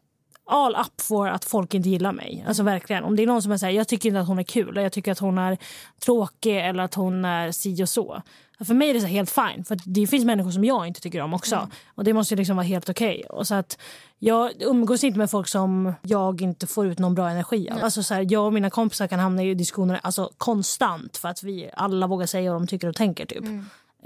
[0.47, 2.45] all up för att folk inte gillar mig.
[2.49, 3.05] Alltså verkligen.
[3.05, 4.69] Om det är någon som är så här, jag tycker inte att hon är kul,
[4.69, 5.59] eller jag tycker att hon är
[6.05, 8.23] tråkig eller att hon är si och så.
[8.65, 9.65] För mig är det så helt fine.
[9.65, 11.69] För det finns människor som jag inte tycker om också.
[11.95, 13.25] Och det måste liksom vara helt okej.
[13.29, 13.79] Och så att
[14.19, 17.85] Jag umgås inte med folk som jag inte får ut någon bra energi av.
[17.85, 21.43] Alltså så här, jag och mina kompisar kan hamna i diskussioner alltså, konstant för att
[21.43, 23.27] vi alla vågar säga vad de tycker och tänker.
[23.27, 23.45] Typ.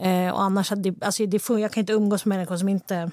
[0.00, 3.10] Eh, och annars, det, alltså, det jag kan inte umgås med människor som inte,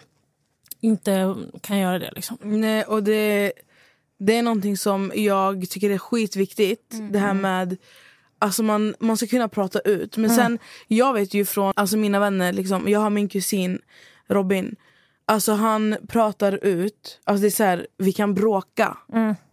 [0.81, 2.11] inte kan göra det.
[2.15, 2.37] Liksom.
[2.41, 3.53] Nej, och det,
[4.19, 6.95] det är någonting som jag tycker är skitviktigt.
[7.11, 7.77] Det här med
[8.39, 10.17] Alltså man, man ska kunna prata ut.
[10.17, 13.79] Men sen, jag vet ju från alltså mina vänner, liksom, jag har min kusin
[14.27, 14.75] Robin.
[15.25, 17.19] Alltså han pratar ut.
[17.23, 18.97] Alltså det är så här, vi kan bråka.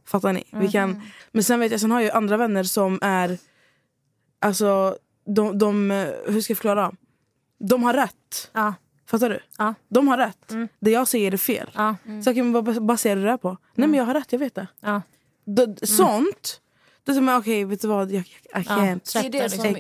[0.07, 0.45] Fattar ni?
[0.53, 3.39] Vi kan, men sen vet jag, sen har jag andra vänner som är...
[4.41, 5.91] Alltså, de, de,
[6.26, 6.93] hur ska jag förklara?
[7.59, 8.51] De har rätt.
[8.53, 8.74] Ja.
[9.07, 9.41] Fattar du?
[9.59, 9.74] Ja.
[9.89, 10.53] De har rätt.
[10.80, 11.70] Det jag säger är fel.
[11.74, 11.97] Ja.
[12.24, 13.57] Så jag kan baserar du det här på?
[13.74, 14.66] Nej men jag har rätt, jag vet det.
[14.80, 15.03] Ja.
[15.47, 16.61] D- Sånt,
[17.05, 19.30] då säger man okej vet du vad, jag, jag, I can't.
[19.30, 19.76] Det är det som,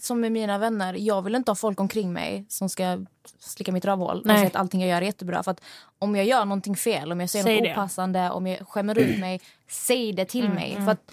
[0.00, 0.94] som med mina vänner.
[0.94, 2.98] Jag vill inte ha folk omkring mig som ska
[3.38, 5.42] slicka mitt rövhål och säga att allting jag gör är jättebra.
[5.42, 5.60] För att
[5.98, 7.72] om jag gör någonting fel, om jag säger Säg något det.
[7.72, 10.78] opassande, om jag skämmer ut mig, säg det till mig.
[10.84, 11.12] För att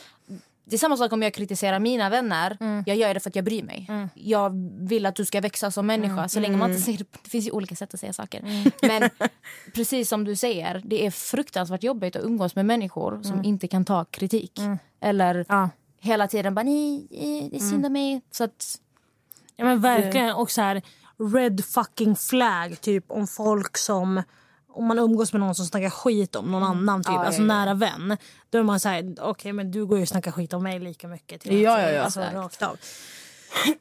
[0.73, 2.57] det är samma sak om jag kritiserar mina vänner.
[2.85, 3.89] Jag gör det för att jag bryr mig.
[4.13, 4.51] Jag
[4.87, 6.27] vill att du ska växa som människa.
[6.29, 8.71] Så länge man inte säger det, det finns ju olika sätt att säga saker.
[8.87, 9.09] Men
[9.75, 13.85] precis som du säger, det är fruktansvärt jobbigt att umgås med människor som inte kan
[13.85, 14.59] ta kritik.
[15.01, 15.69] Eller Ja.
[15.99, 18.21] hela tiden bara nej, eh, det är synd om mig.
[18.31, 18.79] Så att,
[19.55, 20.35] Ja men verkligen.
[20.35, 20.81] Och så här
[21.33, 24.23] red fucking flag typ om folk som
[24.73, 27.41] om man umgås med någon som snackar skit om någon annan, typ, Ja, ja, alltså
[27.41, 27.47] ja.
[27.47, 28.17] nära vän.
[28.49, 30.79] Då är man så här, okej men du går ju och snackar skit om mig
[30.79, 31.41] lika mycket.
[31.41, 32.01] Till Ja, ja, ja.
[32.01, 32.77] Alltså, rakt av.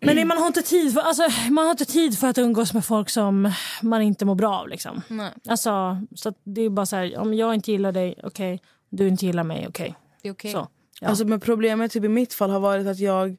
[0.01, 2.75] Men det, man, har inte tid för, alltså, man har inte tid för att umgås
[2.75, 4.69] med folk som man inte mår bra av.
[4.69, 5.03] Liksom.
[5.09, 5.31] Nej.
[5.49, 8.61] Alltså, så att det är bara så här, om jag inte gillar dig, okej.
[8.91, 9.95] Du inte gillar mig, okej.
[10.23, 10.53] Det är okej.
[10.53, 10.69] Så.
[11.01, 11.09] Ja.
[11.09, 13.37] Alltså, men problemet typ, i mitt fall har varit att jag,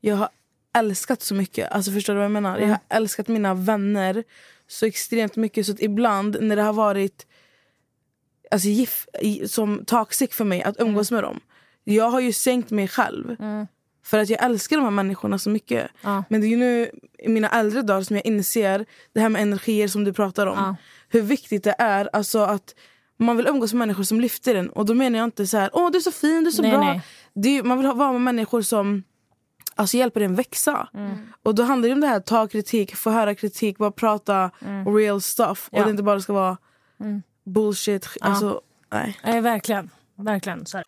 [0.00, 0.28] jag har
[0.74, 1.72] älskat så mycket.
[1.72, 2.58] Alltså, förstår du vad jag menar?
[2.58, 4.24] Jag har älskat mina vänner
[4.72, 7.26] så extremt mycket så ibland när det har varit
[8.50, 11.40] alltså, gif, i- som toxic för mig att umgås med dem.
[11.84, 13.36] Jag har ju sänkt mig själv.
[14.04, 15.90] För att jag älskar de här människorna så mycket.
[16.02, 16.24] Ja.
[16.28, 19.88] Men det är nu i mina äldre dagar som jag inser det här med energier
[19.88, 20.58] som du pratar om.
[20.58, 20.76] Ja.
[21.08, 22.74] Hur viktigt det är alltså att
[23.18, 24.68] man vill umgås med människor som lyfter en.
[24.70, 26.62] Och då menar jag inte så här, åh du är så fin, du är så
[26.62, 27.00] Nej, bra.
[27.34, 27.58] nej.
[27.58, 29.02] Är, man vill ha, vara med människor som
[29.74, 30.88] alltså, hjälper en växa.
[30.94, 31.16] Mm.
[31.42, 34.50] Och då handlar det om det här, ta kritik, få höra kritik, bara prata
[34.98, 35.68] real stuff.
[35.72, 35.80] Och Mm.
[35.80, 35.84] Ja.
[35.84, 36.56] det inte bara ska vara
[37.46, 38.08] bullshit.
[38.20, 38.60] Alltså,
[38.92, 39.18] nej.
[39.24, 39.90] Nej, verkligen.
[40.16, 40.66] Verkligen.
[40.66, 40.86] Så här.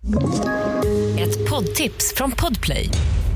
[1.20, 2.90] Ett poddtips från Podplay.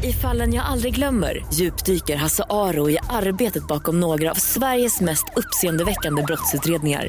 [0.04, 5.24] I fallen jag aldrig glömmer djupdyker Hasse Aro i arbetet bakom några av Sveriges mest
[5.36, 7.08] uppseendeväckande brottsutredningar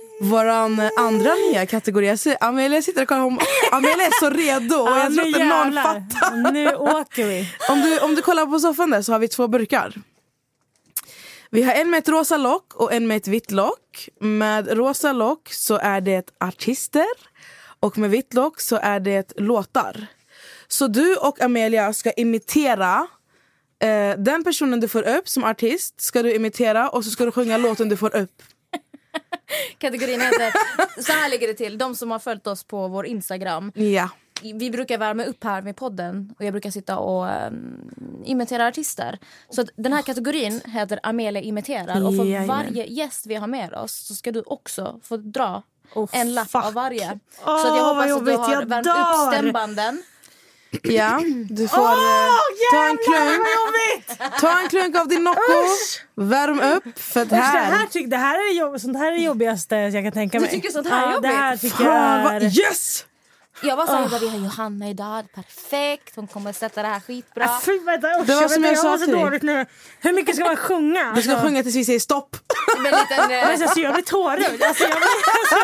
[0.21, 2.17] våran andra nya kategori.
[2.39, 3.21] Amelia sitter och kollar.
[3.21, 3.39] Hon,
[3.71, 6.51] Amelia är så redo och Ja, jag tror inte någon fattar.
[6.51, 7.49] Nu åker vi.
[7.69, 9.93] Om du, om du kollar på soffan där så har vi två burkar.
[11.49, 14.09] Vi har en med ett rosa lock och en med ett vitt lock.
[14.19, 17.05] Med rosa lock så är det artister
[17.79, 20.07] och med vitt lock så är det låtar.
[20.67, 23.07] Så du och Amelia ska imitera
[23.83, 27.31] eh, den personen du får upp som artist ska du imitera och så ska du
[27.31, 28.41] sjunga låten du får upp.
[29.77, 30.53] Kategorin heter...
[31.01, 31.77] Så här ligger det till.
[31.77, 33.71] De som har följt oss på vår Instagram.
[33.75, 34.09] Ja.
[34.43, 37.91] Vi brukar värma upp här med podden och jag brukar sitta och um,
[38.25, 39.19] imitera artister.
[39.49, 42.47] Så den här kategorin heter Amelia imiterar och för Jajamän.
[42.47, 46.51] varje gäst vi har med oss så ska du också få dra Oh, en lapp
[46.51, 46.65] fuck.
[46.65, 47.19] av varje.
[47.35, 49.27] Så jag hoppas att du har Jag värmt dör.
[49.27, 50.03] upp stämbanden.
[50.83, 52.37] Ja, du får eh,
[52.71, 53.47] ta en klunk.
[54.39, 55.41] Ta en klunk av din Nocco.
[56.15, 56.99] Värm upp.
[56.99, 57.85] För Det här, här...
[57.85, 60.41] tyck, det här är det jobb, sånt här är det jobbigaste jag kan tänka Du
[60.41, 60.51] mig.
[60.51, 61.31] tycker sånt här är ja, jobbigt?
[61.31, 62.59] Det här tycker Fan, jag är...
[62.59, 63.05] yes!
[63.63, 66.15] Jag var såhär, vi har Johanna idag, perfekt.
[66.15, 67.45] Hon kommer sätta det här skitbra.
[67.49, 69.23] Ah, Fy, vänta, usch, Det var som jag sa mår så till dig.
[69.23, 69.65] dåligt nu.
[69.99, 71.11] Hur mycket ska man sjunga?
[71.15, 72.35] Du ska Alltså, sjunga tills vi säger stopp.
[72.83, 74.63] Med en liten, eh, alltså, jag blir tårögd.
[74.63, 75.07] Alltså, jag blir,
[75.41, 75.55] alltså,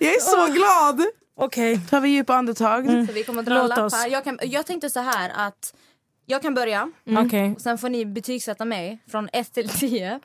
[0.00, 1.04] Jag är så glad.
[1.36, 1.80] Okej.
[1.90, 2.84] Tar vi djupa andetag.
[3.06, 3.94] Så vi kommer att dra Låt oss.
[3.94, 4.08] här.
[4.10, 5.74] Jag, kan, jag tänkte så här att
[6.26, 6.90] jag kan börja.
[7.26, 7.52] Okej.
[7.54, 10.20] Och sen får ni betygsätta mig från 1 till 10.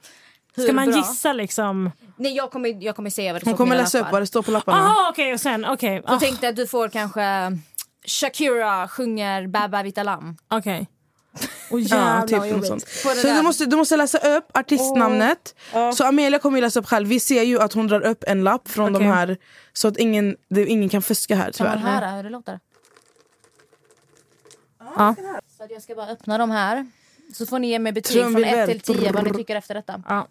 [0.55, 0.97] Hur Ska man bra.
[0.97, 1.91] gissa liksom?
[2.17, 4.01] Nej, jag kommer, jag kommer säga vad det Hon står på kommer mina läsa upp
[4.01, 4.11] lappar.
[4.11, 4.77] vad det står på lapparna.
[4.77, 6.01] Jaha okej och sen okej.
[6.07, 7.57] Så Ah, tänkte att du får kanske
[8.07, 10.37] Shakira sjunger Baba Vita Lam.
[10.49, 10.79] Okej.
[10.79, 10.85] Åh
[11.71, 12.67] Ja, jävlar typ vad något jobbigt.
[12.67, 12.87] sånt.
[13.17, 15.55] Så du måste, du måste läsa upp artistnamnet.
[15.95, 17.07] Så Amelia kommer ju läsa upp själv.
[17.07, 19.07] Vi ser ju att hon drar upp en lapp från Okej.
[19.07, 19.37] de här.
[19.73, 21.91] Så att ingen, det, ingen kan fuska här Kan man tyvärr.
[21.91, 22.59] höra hur det låter?
[24.79, 25.15] Ja.
[25.57, 26.87] Så att jag ska bara öppna de här.
[27.33, 28.69] Så får ni ge mig betyg från Trumvirvel.
[28.69, 30.03] 1 till 10 vad ni tycker efter detta.
[30.07, 30.27] Ja.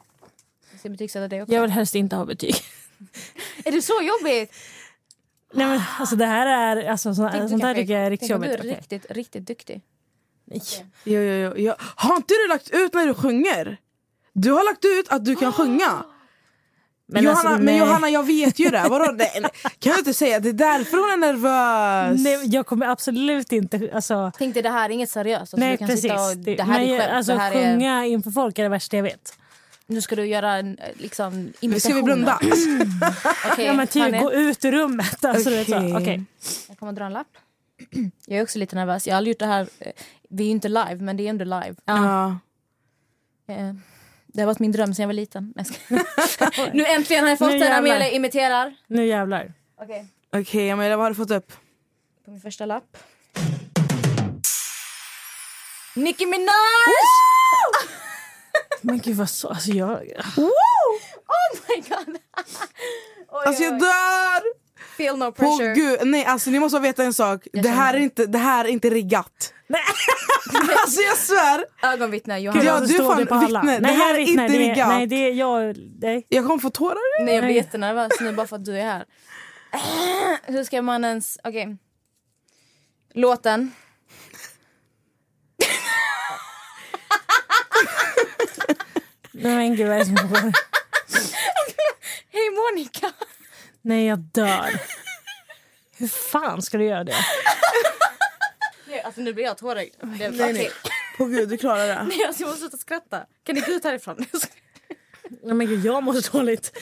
[0.71, 1.55] Jag ska betygsätta det också.
[1.55, 2.55] Jag vill helst inte ha betyg.
[3.65, 4.55] Är det så jobbigt?
[5.53, 6.47] Nej, men, alltså, det här
[6.77, 8.65] är, alltså, sånt, här tycker jag är riktigt om du jobbigt.
[8.65, 9.81] är riktigt, riktigt duktig.
[10.51, 10.63] Nej.
[11.05, 11.75] Jo, jo, jo, jo.
[11.79, 13.77] Har inte du lagt ut när du sjunger?
[14.33, 16.05] Du har lagt ut att du kan sjunga.
[17.13, 17.79] Men Johanna, alltså, men nej.
[17.79, 18.87] Johanna jag vet ju det.
[18.91, 19.13] Vadå?
[19.19, 19.31] det
[19.79, 22.21] kan du inte säga att det är därför hon är nervös?
[22.25, 23.91] Nej, jag kommer absolut inte...
[23.95, 25.41] Alltså, Tänk dig, det här är inget seriöst.
[25.41, 26.03] Alltså, nej, precis.
[26.03, 27.13] sitta och, Det- här men, är skämt.
[27.13, 29.39] alltså, det här är, sjunga inför folk är det värsta jag vet.
[29.87, 32.41] nu ska du göra en eh, liksom, Nu ska vi blunda.
[33.53, 35.25] Okej, ja, men typ, gå ut ur rummet.
[35.25, 35.63] Alltså, okay.
[35.63, 35.95] Okej.
[35.95, 36.21] okay.
[36.69, 37.27] Jag kommer att dra en lapp.
[38.27, 39.07] Jag är också lite nervös.
[39.07, 39.69] Jag har aldrig gjort det här.
[39.79, 39.93] eh,
[40.31, 41.75] Vi är ju inte live, men det är ändå live.
[41.85, 42.39] Ja.
[43.49, 43.73] Eh,
[44.27, 45.55] Det har varit min dröm sedan jag var liten.
[45.57, 45.67] Jag
[46.75, 47.73] nu äntligen har jag fått den.
[47.73, 48.75] Amelia imiterar.
[48.87, 49.53] Nu jävlar.
[49.83, 51.53] Okej, Okej Amelia vad har du fått upp?
[52.25, 52.97] på min första lapp.
[55.97, 56.55] Nicki Minaj!
[58.81, 59.49] Men gud vad så...
[59.49, 59.91] Alltså, jag,
[60.37, 60.51] Oh
[61.69, 62.17] my god!
[63.29, 64.60] Oj, Alltså jag dör!
[65.01, 65.75] Feel no pressure.
[65.75, 67.47] gud, nej alltså ni måste veta en sak.
[67.53, 69.55] Det här, är inte, det här är inte riggat.
[69.67, 69.81] Nej.
[70.83, 71.65] alltså jag svär.
[71.83, 72.81] Ögonvittne, Ja, Johanna.
[72.81, 73.61] du är står fan det på alla.
[73.61, 73.75] vittne.
[73.79, 74.45] Det Nej, här är vittnar.
[74.45, 74.89] inte riggat.
[74.89, 75.77] Nej, det är jag...
[76.01, 76.27] Nej.
[76.29, 77.25] Jag kommer få tårar.
[77.25, 77.57] Nej, jag blir Nej.
[77.57, 79.05] jättenervös nu bara för att du är här.
[80.53, 81.39] Hur ska man ens...
[81.45, 81.77] Okej.
[83.15, 83.73] Låten.
[89.33, 90.53] Nej men gud vad är det som pågår?
[92.33, 93.13] Hej Monica!
[93.83, 94.81] Nej jag dör.
[95.97, 97.15] Hur fan ska du göra det?
[98.89, 99.95] Nej, alltså nu blir jag tårögd.
[100.01, 100.71] Nej, nej.
[101.17, 102.03] På gud, du klarar det.
[102.03, 103.27] Nej, alltså, jag måste sluta skratta.
[103.45, 104.27] Kan ni gå ut härifrån?
[105.43, 106.73] Nej men gud jag mår så dåligt.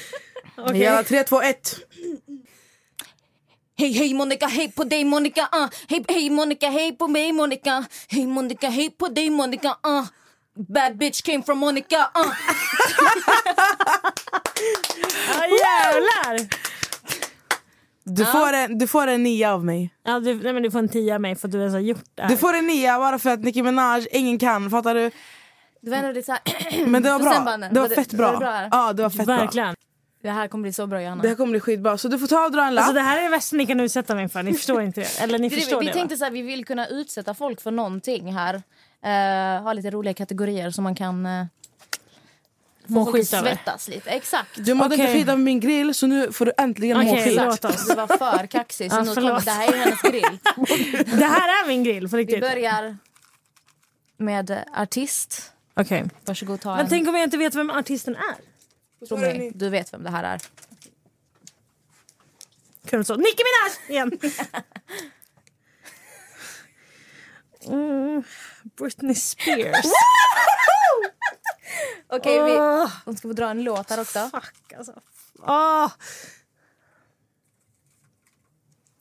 [0.74, 1.76] Ja, 3, 2, 1.
[3.78, 5.68] Hej hej Monica, hej på dig Monica uh.
[5.88, 10.05] Hej hej Monica, hej på mig Monica Hej Monica, hej på dig Monica uh.
[10.68, 12.32] Bad bitch came from Monica uh.
[15.28, 16.49] Ja jävlar!
[18.09, 19.91] Du, får en, du får en nia av mig.
[20.05, 21.81] Ja, du, nej, men du får en tia av mig för att du ens har
[21.81, 22.29] gjort det här.
[22.29, 24.71] Du får en nia bara för att Nicki Minaj, ingen kan.
[24.71, 25.11] Fattar du?
[25.81, 26.87] Det var ändå lite såhär...
[26.87, 27.41] Men det var bra.
[27.45, 28.33] bara, Det var var det- fett var bra.
[28.33, 28.69] det bra?
[28.71, 29.37] Ja, det var fett bra.
[29.37, 29.75] Verkligen.
[30.23, 31.23] Det här kommer bli så bra Johanna.
[31.23, 31.99] Det här kommer bli skitbra.
[31.99, 32.83] Så du får ta och dra en lapp.
[32.83, 34.43] Alltså det här är det värsta ni kan utsätta mig för.
[34.43, 35.21] Ni förstår inte det.
[35.23, 37.71] Eller ni Det- förstår vi det tänkte så här, vi vill kunna utsätta folk för
[37.71, 38.55] någonting här.
[39.05, 41.45] Eh, ha lite roliga kategorier som man kan uh,
[42.89, 43.51] Må folk att skit över.
[43.55, 44.11] svettas lite.
[44.11, 44.51] Exakt.
[44.64, 45.20] Du mådde inte Okej.
[45.20, 47.36] skit av min grill så nu får du äntligen må Okej, skit.
[47.36, 47.89] låt oss.
[47.89, 49.14] Du var för kaxig så Ja, nu
[49.45, 50.39] det här är hennes grill.
[51.18, 52.41] Det här är min grill på Vi riktigt.
[52.41, 52.97] börjar
[54.16, 55.53] med artist.
[55.74, 56.05] Okej.
[56.24, 56.89] Varsågod ta Men en.
[56.89, 59.07] tänk om jag inte vet vem artisten är?
[59.07, 60.41] Tro mig, du vet vem det här är.
[62.86, 63.14] Kul så.
[63.16, 64.18] Nicki Minaj igen!
[67.66, 68.22] Mm,
[68.78, 69.86] Britney Spears.
[72.09, 72.91] Okej, vi, Åh.
[73.05, 74.31] hon ska få dra en låt här också.
[74.33, 75.01] Fuck alltså.
[75.39, 75.91] Åh.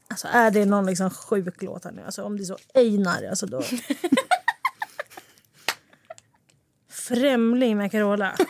[0.10, 2.04] Alltså är det någon liksom sjuk låt här nu?
[2.06, 3.62] Alltså om det är så Einar alltså då.
[6.90, 8.36] Främling med Carola.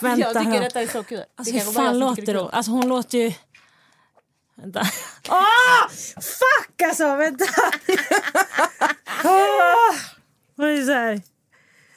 [0.00, 0.60] Vänta jag tycker här.
[0.60, 1.24] detta är så kul.
[1.36, 2.44] Alltså hur fan låter det då?
[2.44, 2.54] kul.
[2.54, 3.32] Alltså hon låter ju...
[4.54, 4.82] Vänta.
[5.28, 5.88] Åh!
[6.16, 7.16] Fuck alltså!
[7.16, 7.44] Vänta!
[10.58, 11.20] Hon är så här...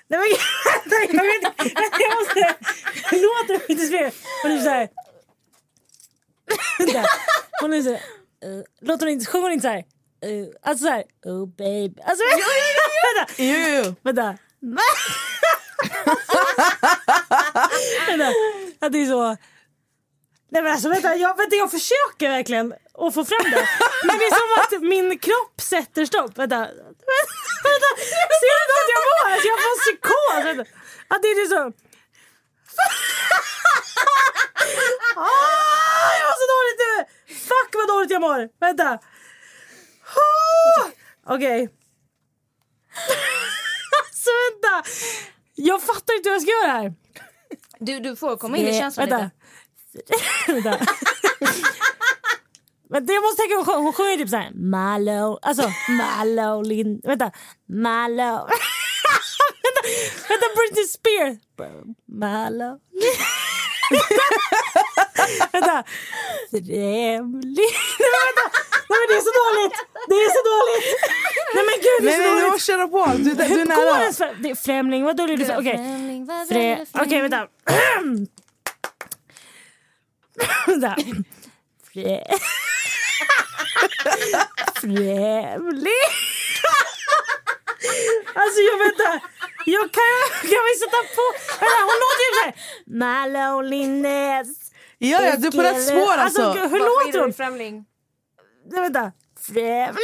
[0.08, 1.14] Nej men vänta!
[1.18, 1.44] Jag, vet,
[1.76, 2.56] vänta, jag måste...
[3.12, 4.12] Låter inte spela.
[4.44, 4.90] Hon är så här...
[6.80, 7.06] Vänta.
[7.62, 8.02] Hon är så här...
[8.46, 9.26] Uh, låter hon inte...
[9.26, 9.84] Sjunger hon inte så här...
[10.26, 11.04] Uh, alltså så här...
[11.26, 12.02] Oh baby.
[12.06, 12.46] Alltså vänta!
[13.16, 13.34] vänta.
[13.38, 13.96] Jo, jo, jo.
[14.04, 14.38] Vänta.
[18.08, 18.34] vänta.
[18.80, 19.38] Att det är så...
[20.54, 23.68] Nej men alltså vänta jag, vänta, jag försöker verkligen att få fram det.
[24.06, 26.38] Men det är som att min kropp sätter stopp.
[26.38, 26.60] Vänta.
[26.60, 26.86] vänta.
[28.40, 29.26] Ser du inte att jag mår?
[29.32, 30.46] Alltså, jag får psykos.
[30.46, 30.64] Vänta.
[31.14, 31.62] Att det är så...
[35.16, 36.96] ah, jag mår så dåligt nu!
[37.36, 38.50] Fuck vad dåligt jag mår.
[38.60, 39.00] Vänta.
[40.16, 41.70] Ah, Okej.
[44.04, 44.90] alltså vänta.
[45.56, 46.94] Jag fattar inte hur jag ska göra här.
[47.80, 49.32] Du, du får komma in i känslan vänta.
[49.94, 50.14] lite.
[50.48, 50.86] Vänta.
[52.92, 57.32] Vänta, jag måste tänka, hon, sjung- hon sjunger typ såhär Mallow, alltså Mallow, Lin, vänta,
[57.70, 58.40] Mallow.
[59.64, 59.82] vänta,
[60.30, 61.38] vänta, Britney Spears.
[62.22, 62.80] Mallow.
[65.52, 65.84] vänta.
[66.52, 67.72] Främling.
[68.00, 68.46] Nej men vänta,
[68.90, 69.76] nej men det är så dåligt.
[70.10, 70.88] Det är så dåligt.
[71.56, 72.62] Nej men gud det är Nej, så nej, dåligt.
[72.64, 73.06] köra på.
[73.18, 74.02] Du, du, du Hur är går nära.
[74.02, 75.58] ens för- det är Främling, vad dåligt du sa.
[75.58, 75.78] Okej.
[76.50, 76.86] Frä...
[77.18, 77.48] är vänta.
[80.68, 80.96] vänta.
[81.94, 82.24] Frä...
[84.82, 86.06] Främling.
[88.34, 89.22] alltså jag vänta.
[89.66, 90.04] Jag kan,
[90.42, 91.24] kan vi sätta på...
[91.60, 92.54] Vänta, hon låter ju såhär...
[92.86, 94.48] Mallow Linnes.
[94.98, 96.42] Ja, ja, du är på rätt spår alltså.
[96.42, 97.28] Alltså hur Varför låter hon?
[97.28, 97.86] du Främling.
[98.72, 99.12] Nej, vänta.
[99.40, 100.04] Främling.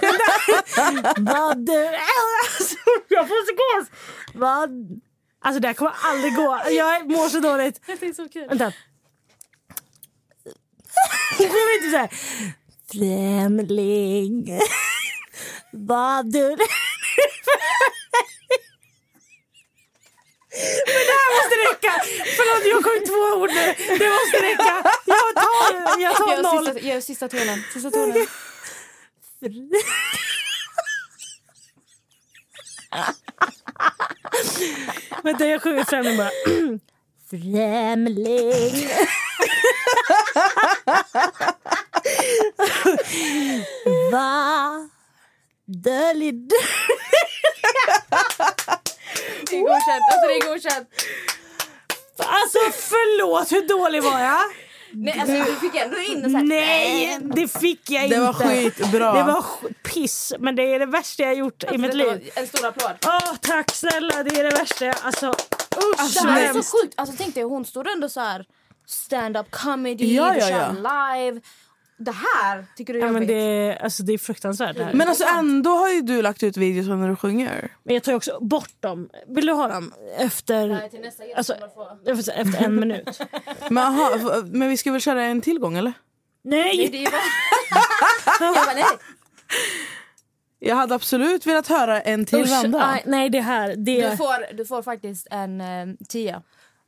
[0.00, 1.14] Vänta.
[1.16, 1.86] Vad du...
[1.86, 2.76] Alltså,
[3.08, 3.98] jag får psykos.
[4.34, 4.70] Vad...
[5.44, 6.60] Alltså det här kommer aldrig gå.
[6.70, 7.80] Jag mår så dåligt.
[7.86, 8.48] Det är så kul.
[8.48, 8.72] Vänta.
[11.38, 12.10] Jag vet inte såhär.
[12.92, 14.52] Främling.
[15.72, 16.48] Vad du...
[20.86, 21.92] Men det här måste räcka!
[22.36, 23.74] Förlåt, jag sjöng två ord nu.
[23.98, 24.82] Det måste räcka.
[25.06, 26.64] Jag tar, jag tar noll.
[26.66, 27.62] sista, gör sista tonen.
[27.72, 28.26] Sista tonen.
[35.22, 36.30] Vänta, jag sjunger Främling bara.
[37.30, 38.88] Främling.
[44.12, 44.88] Va
[45.66, 46.56] döljer du?
[49.50, 50.02] Det är godkänt.
[50.12, 50.88] Alltså det är godkänt.
[52.18, 54.40] Alltså förlåt, hur dålig var jag?
[54.94, 56.44] Nej, alltså, du fick ändå in det så här.
[56.44, 58.16] Nej, det fick jag inte.
[58.16, 59.12] Det var skitbra.
[59.12, 59.44] Det var
[59.82, 62.30] piss, men det är det värsta jag gjort i mitt liv.
[62.34, 62.92] En stor applåd.
[63.06, 64.84] Åh, tack snälla, det är det värsta.
[64.84, 65.36] jag- Alltså, usch.
[65.98, 66.94] Alltså, Det här är så sjukt.
[66.96, 68.44] Alltså tänk dig, hon stod ändå så här
[68.86, 70.70] stand-up comedy, Ja, ja, ja.
[70.72, 71.40] live.
[72.04, 73.28] Det här tycker du är Ja, men jobbigt?
[73.28, 74.76] det, alltså, det är fruktansvärt.
[74.76, 74.94] Det här.
[74.94, 77.72] Men alltså ändå har ju du lagt ut videos när du sjunger.
[77.82, 79.08] Men jag tar ju också bort dem.
[79.28, 79.92] Vill du ha dem?
[80.18, 81.54] Efter, till nästa alltså,
[82.32, 83.20] efter en minut.
[83.70, 85.92] Men, aha, men vi ska väl köra en tillgång eller?
[86.44, 86.88] Nej!
[86.92, 87.20] Det är ju bara...
[88.46, 88.84] jag bara, nej.
[90.58, 92.86] Jag hade absolut velat höra en till Usch, vända.
[92.86, 93.76] aj, nej, det här.
[93.76, 96.42] Det, Du får, du får faktiskt en eh, tia.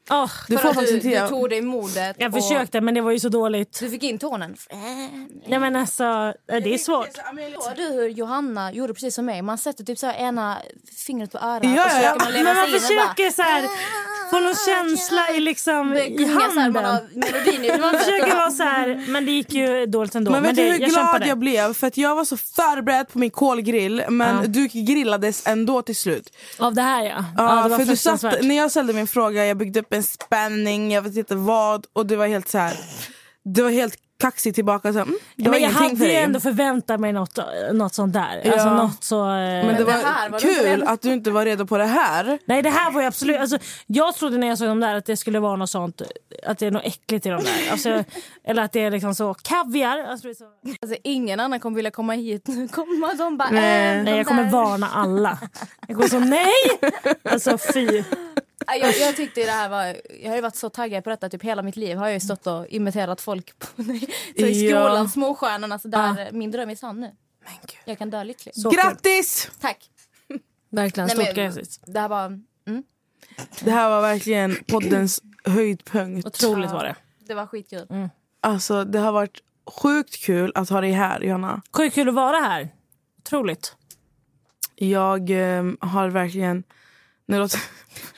[0.09, 2.17] Ah, Du får faktiskt du, du tog dig modet.
[2.19, 3.81] jag och försökte men det var ju så dåligt.
[3.81, 4.57] Du fick in tonen.
[5.47, 7.09] Nej men alltså, det är svårt.
[7.61, 9.43] Såg du hur Johanna gjorde precis som mig?
[9.43, 10.59] Man sätter typ så här ena
[11.07, 13.63] fingret på örat Ja, och så ja, man leva Men man försöker så här,
[14.31, 16.85] få någon känsla i, liksom, i man handen.
[16.85, 17.03] har Man
[17.95, 17.99] huvudet.
[18.05, 20.31] försöker vara så här, men det gick ju dåligt ändå.
[20.31, 21.27] Men vet det, du hur jag glad kämpade.
[21.27, 21.75] jag blev?
[21.75, 24.47] För att jag var så förberedd på min kolgrill men Ja.
[24.47, 26.37] du grillades ändå till slut.
[26.59, 27.25] Av det här ja.
[27.37, 30.03] Ja, det var för du satt, när jag ställde min fråga, jag byggde upp en
[30.03, 32.77] spänning, jag vet inte vad och det var helt så här.
[33.45, 34.93] Det var helt kaxigt tillbaka.
[34.93, 36.23] Så mm, det var men jag hade för ju dig.
[36.23, 37.39] ändå förväntat mig något,
[37.73, 38.43] något sånt där.
[38.45, 38.53] Ja.
[38.53, 39.21] Alltså något så...
[39.29, 39.35] eh,
[39.67, 42.39] Men det var här var inte kul att du inte var redo på det här.
[42.47, 43.37] Nej det här var ju absolut...
[43.41, 46.03] Alltså, jag trodde när jag såg dem där att det skulle vara något sånt,
[46.47, 47.73] att det är något äckligt i dem där.
[47.73, 48.05] Alltså,
[48.45, 49.99] eller att det är liksom så kaviar.
[49.99, 50.45] Alltså, det så...
[50.83, 52.45] Alltså, ingen annan kommer vilja komma hit.
[52.49, 53.51] Nu kommer de bara...
[53.51, 53.91] Nej.
[53.91, 55.39] äh, de Nej jag kommer där- varna alla.
[55.89, 56.93] Jag kommer så nej!
[57.25, 58.05] Alltså fy.
[58.67, 59.97] Ja, Jag, jag tyckte det här var...
[60.23, 61.97] Jag har ju varit så taggad på detta typ hela mitt liv.
[61.97, 63.67] Har jag ju stått och imiterat folk på,
[64.39, 64.81] så i Ja.
[64.87, 65.79] skolan, småstjärnorna.
[65.79, 67.11] Så där, Min dröm är sann nu.
[67.85, 68.55] Jag kan dö lycklig.
[68.55, 68.81] Så kul.
[68.81, 69.51] Grattis!
[69.61, 69.91] Tack.
[70.71, 71.81] Verkligen Nej, stort men- grattis.
[71.87, 72.25] Det här var...
[72.67, 72.83] Mm,
[73.61, 76.27] Det här var verkligen poddens höjdpunkt.
[76.27, 76.97] Otroligt var det.
[77.19, 78.09] det var skitkul.
[78.41, 79.39] Alltså det har varit
[79.83, 81.63] sjukt kul att ha dig här Johanna.
[81.77, 82.69] Sjukt kul att vara här.
[83.19, 83.77] Otroligt.
[84.77, 86.63] Jag eh, har verkligen...
[87.27, 87.61] Nu låter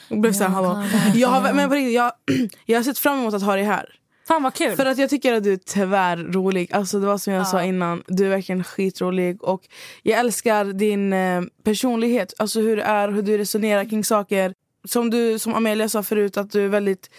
[0.08, 0.84] jag blev så här, hallå.
[1.14, 2.12] Jag har, men på riktigt, jag,
[2.66, 3.96] jag har sett fram emot att ha dig här.
[4.28, 4.76] Fan vad kul.
[4.76, 6.72] För att jag tycker att du är tvärrolig.
[6.72, 9.42] Alltså det var som jag sa innan, du är verkligen skitrolig.
[9.42, 9.62] Och
[10.02, 12.34] jag älskar din eh, personlighet.
[12.38, 14.54] Alltså hur du är, hur du resonerar kring saker.
[14.84, 17.10] Som, du, som Amelia sa förut, att du är väldigt...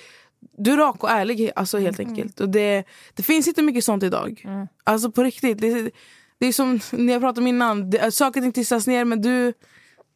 [0.58, 2.40] Du är rak och ärlig alltså helt enkelt.
[2.40, 2.84] Och det,
[3.14, 4.46] det finns inte mycket sånt idag.
[4.84, 5.58] Alltså på riktigt.
[5.58, 5.92] Det,
[6.40, 9.22] det är som när jag pratade om innan, det, saker och ting tystas ner men
[9.22, 9.54] du,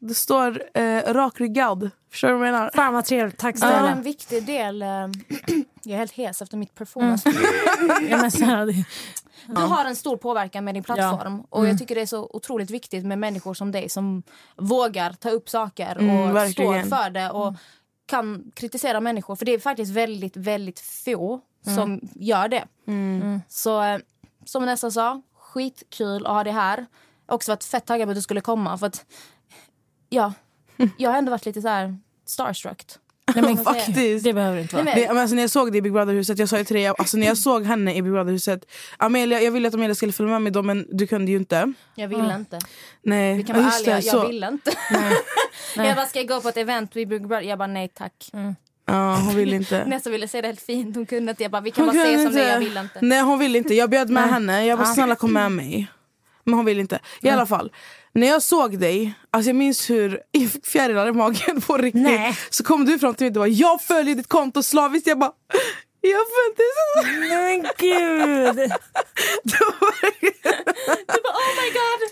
[0.01, 1.89] du står eh, rakryggad.
[2.11, 2.71] Förstår du vad jag menar?
[2.75, 3.37] Fan vad trevligt.
[3.37, 3.89] Tack Det är snälla.
[3.91, 4.81] en viktig del.
[4.81, 4.87] eh,
[5.83, 7.29] jag är helt hes efter mitt performance.
[8.09, 8.85] Ja, men här, det-
[9.47, 11.41] Du har en stor påverkan med din plattform.
[11.49, 14.23] Och jag tycker det är så otroligt viktigt med människor som dig som
[14.57, 17.29] vågar ta upp saker och Mm, står för det.
[17.29, 17.53] Och
[18.05, 19.35] kan kritisera människor.
[19.35, 21.41] För det är faktiskt väldigt, väldigt få
[21.75, 22.63] som gör det.
[23.47, 23.99] Så eh,
[24.45, 26.85] som Nessa sa, skitkul att ha det här.
[27.27, 28.77] Också varit fett taggad på att du skulle komma.
[28.77, 29.05] För att,
[30.11, 30.33] ja,
[30.97, 32.83] jag har ändå varit lite så här starstruck.
[33.35, 34.23] Nej, men Faktiskt.
[34.23, 34.85] det behöver inte vara.
[34.85, 36.75] Nej, Det, men alltså, när jag såg det i Big Brother-huset, jag sa ju till
[36.75, 38.65] dig, alltså, när jag såg henne i Big Brother-huset
[38.97, 41.73] Amelia, jag ville att Amelia skulle följa med mig då men du kunde ju inte.
[41.95, 42.59] Jag ville inte.
[43.01, 43.37] Nej.
[43.37, 44.71] Vi kan Ja, vara just ärliga, det, jag ville inte.
[45.75, 47.41] jag bara, ska jag gå på ett event vid Big Brother?
[47.47, 48.29] Jag bara, nej tack.
[48.85, 49.85] Ja, hon ville inte.
[49.85, 51.43] Nästa ville säga det helt fint, hon kunde inte.
[51.43, 52.99] Jag bara, vi kan Hon bara säga som det jag vill inte.
[53.01, 55.87] Nej hon ville inte, jag bjöd med henne, jag bara snälla kom med mig.
[56.43, 56.99] Men hon ville inte.
[57.21, 57.71] I alla fall,
[58.13, 62.01] när jag såg dig, alltså jag minns hur jag fick fjärilar i magen på riktigt.
[62.01, 62.37] Nej.
[62.49, 65.07] Så kom du fram till mig och bara jag följer ditt konto slaviskt.
[65.07, 65.31] Jag bara
[66.01, 67.03] jag följde så.
[67.35, 68.71] Men gud.
[71.25, 72.09] oh my god!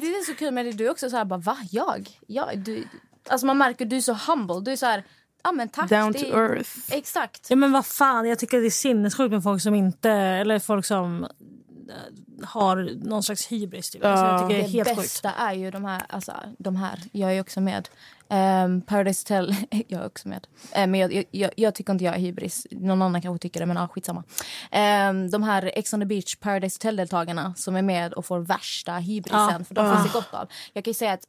[0.00, 1.58] Det är så kul med det, du är också så här, bara, va?
[1.70, 2.08] Jag?
[2.26, 2.88] jag du,
[3.28, 5.04] alltså man märker du är så humble, du är så här,
[5.42, 5.90] ja men tack.
[5.90, 6.70] Down det to är- earth.
[6.90, 7.46] Exakt.
[7.50, 10.10] Ja, men vad fan, jag tycker det är sinnessjukt med folk som inte...
[10.10, 11.26] Eller folk som
[12.44, 13.90] har någon slags hybris.
[13.90, 14.04] Typ.
[14.04, 15.02] Alltså, jag tycker det är Det sjukt.
[15.02, 17.88] bästa är ju de här, alltså de här, jag är också med.
[18.28, 19.54] Um, Paradise Hotel,
[19.88, 20.46] jag är också med.
[20.72, 22.66] Eh, men jag, jag, jag tycker inte jag är hybris.
[22.70, 24.24] Någon annan kanske tycker det, men ah, skitsamma.
[25.10, 28.92] Um, de här Ex on the beach Paradise Hotel-deltagarna som är med och får värsta
[28.96, 29.64] hybrisen, Ja.
[29.68, 30.48] för de finns det gott av.
[30.72, 31.24] Jag kan ju säga att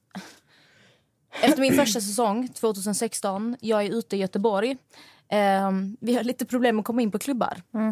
[1.41, 4.78] efter min första säsong, 2016, jag är ute i Göteborg.
[5.30, 7.61] Ehm, vi har lite problem att komma in på klubbar.
[7.74, 7.91] Eh,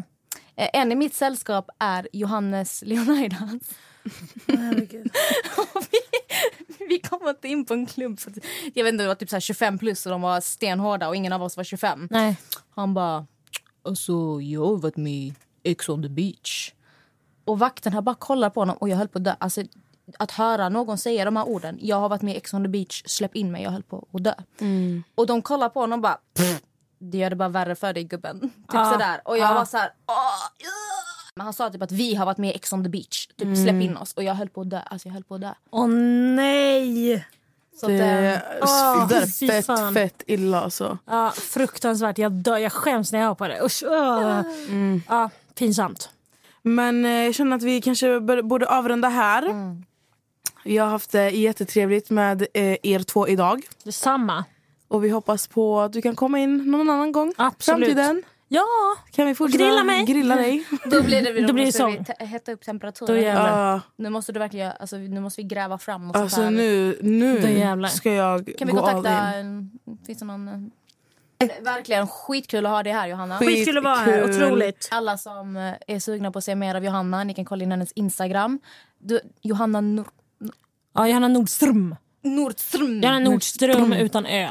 [0.56, 3.62] en i mitt sällskap är Johannes Leonidas.
[5.91, 5.99] Vi,
[6.89, 8.20] vi kom inte in på en klubb.
[8.20, 8.34] För
[8.74, 11.16] jag vet inte, det var typ så här 25 plus och de var stenhårda och
[11.16, 12.08] ingen av oss var 25.
[12.12, 12.38] Nej.
[12.70, 13.28] Han bara,
[13.84, 15.34] alltså jag har varit med i
[15.64, 16.72] Ex on the beach.
[17.45, 19.36] Och vakten här bara kollar på honom och jag höll på att dö.
[19.39, 19.64] Alltså,
[20.20, 22.70] att höra någon säga de här orden, jag har varit med i Ex on the
[22.70, 24.34] beach, släpp in mig, jag höll på att dö.
[25.16, 26.62] Och de kollar på honom och bara, "Pff,
[27.12, 28.39] det gör det bara värre för dig gubben.
[28.39, 28.91] Typ Ja.
[28.91, 29.22] sådär.
[29.26, 29.54] Och jag Ja.
[29.54, 30.16] var så här, "Åh,
[30.60, 33.28] ugh." Men han sa typ att vi har varit med i Ex on the beach,
[33.28, 34.14] typ släpp in oss.
[34.14, 35.54] Och jag höll på att dö, alltså jag höll på att dö.
[35.72, 37.26] Åh nej!
[37.80, 39.93] Så att, Det, eh, Åh, det är fett fan.
[39.93, 40.97] fett illa alltså.
[41.06, 42.18] Ja, fruktansvärt.
[42.18, 42.58] Jag dör.
[42.58, 43.62] Jag skäms när jag hör på det.
[43.66, 44.41] Usch, åh.
[45.08, 46.10] Ja, pinsamt.
[46.62, 49.43] Men eh, jag känner att vi kanske borde avrunda här.
[50.66, 53.62] Vi har haft det jättetrevligt med eh, er två idag.
[53.84, 54.45] Detsamma.
[54.94, 57.34] Och vi hoppas på att du kan komma in någon annan gång.
[57.38, 57.86] Absolut.
[57.86, 58.24] Framtiden.
[58.48, 58.66] Ja,
[59.12, 60.06] Kan vi fortsätta grilla mig.
[60.06, 60.64] grilla dig?
[60.91, 62.06] Då blir det, då Då blir det sång.
[62.20, 63.22] hetta upp Då temperaturen.
[63.22, 63.72] jävlar.
[63.74, 66.52] Ja, Nu måste du verkligen, alltså, nu måste vi gräva fram sånt alltså här.
[66.52, 67.89] nu, Då nu jävlar.
[67.89, 69.46] ska jag Kan vi gå all kontakta, in.
[69.46, 69.72] en,
[70.06, 70.48] finns det någon...
[71.39, 73.38] eh, Verkligen skitkul att ha dig här Johanna.
[73.39, 74.88] Skit- Skitkul att vara här, otroligt.
[74.91, 77.72] Alla som eh, är sugna på att se mer av Johanna, ni kan kolla in
[77.72, 78.60] hennes Instagram.
[79.00, 80.08] Du, Johanna Nor-
[80.94, 81.96] Ja, Johanna Nordström.
[82.22, 83.02] Nordström.
[83.02, 84.50] Johanna Nordström utan ö.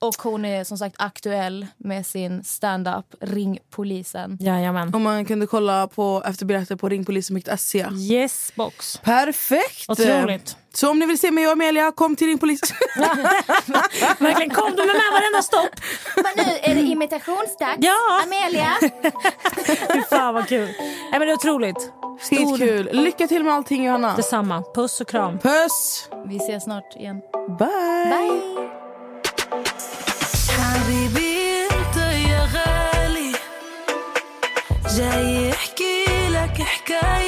[0.00, 4.36] Och hon är som sagt aktuell med sin stand-up Ring polisen.
[4.40, 4.94] Jajamän.
[4.94, 7.86] Om man kunde kolla på efter biljetter på ringpolisen.se.
[7.92, 8.98] Yes box.
[8.98, 9.84] Perfekt!
[9.88, 10.56] Otroligt.
[10.74, 12.76] Så om ni vill se mig och Amelia, kom till ringpolisen.
[14.18, 15.80] Verkligen, kom du med med varenda stopp.
[16.16, 17.78] Men nu är det imitationsdags.
[17.80, 18.22] Ja.
[18.24, 18.72] Amelia.
[19.94, 20.68] Fy fan vad kul.
[20.78, 21.92] Nej, men det är otroligt.
[22.20, 22.88] Skitkul.
[22.92, 24.16] Lycka till med allting Johanna.
[24.16, 24.62] Detsamma.
[24.74, 25.38] Puss och kram.
[25.38, 26.08] Puss!
[26.26, 27.20] Vi ses snart igen.
[27.58, 28.10] Bye!
[28.10, 28.77] Bye.
[30.88, 33.32] حبيبي أنت يا غالي.
[34.96, 37.27] جاي يحكي لك حكاية.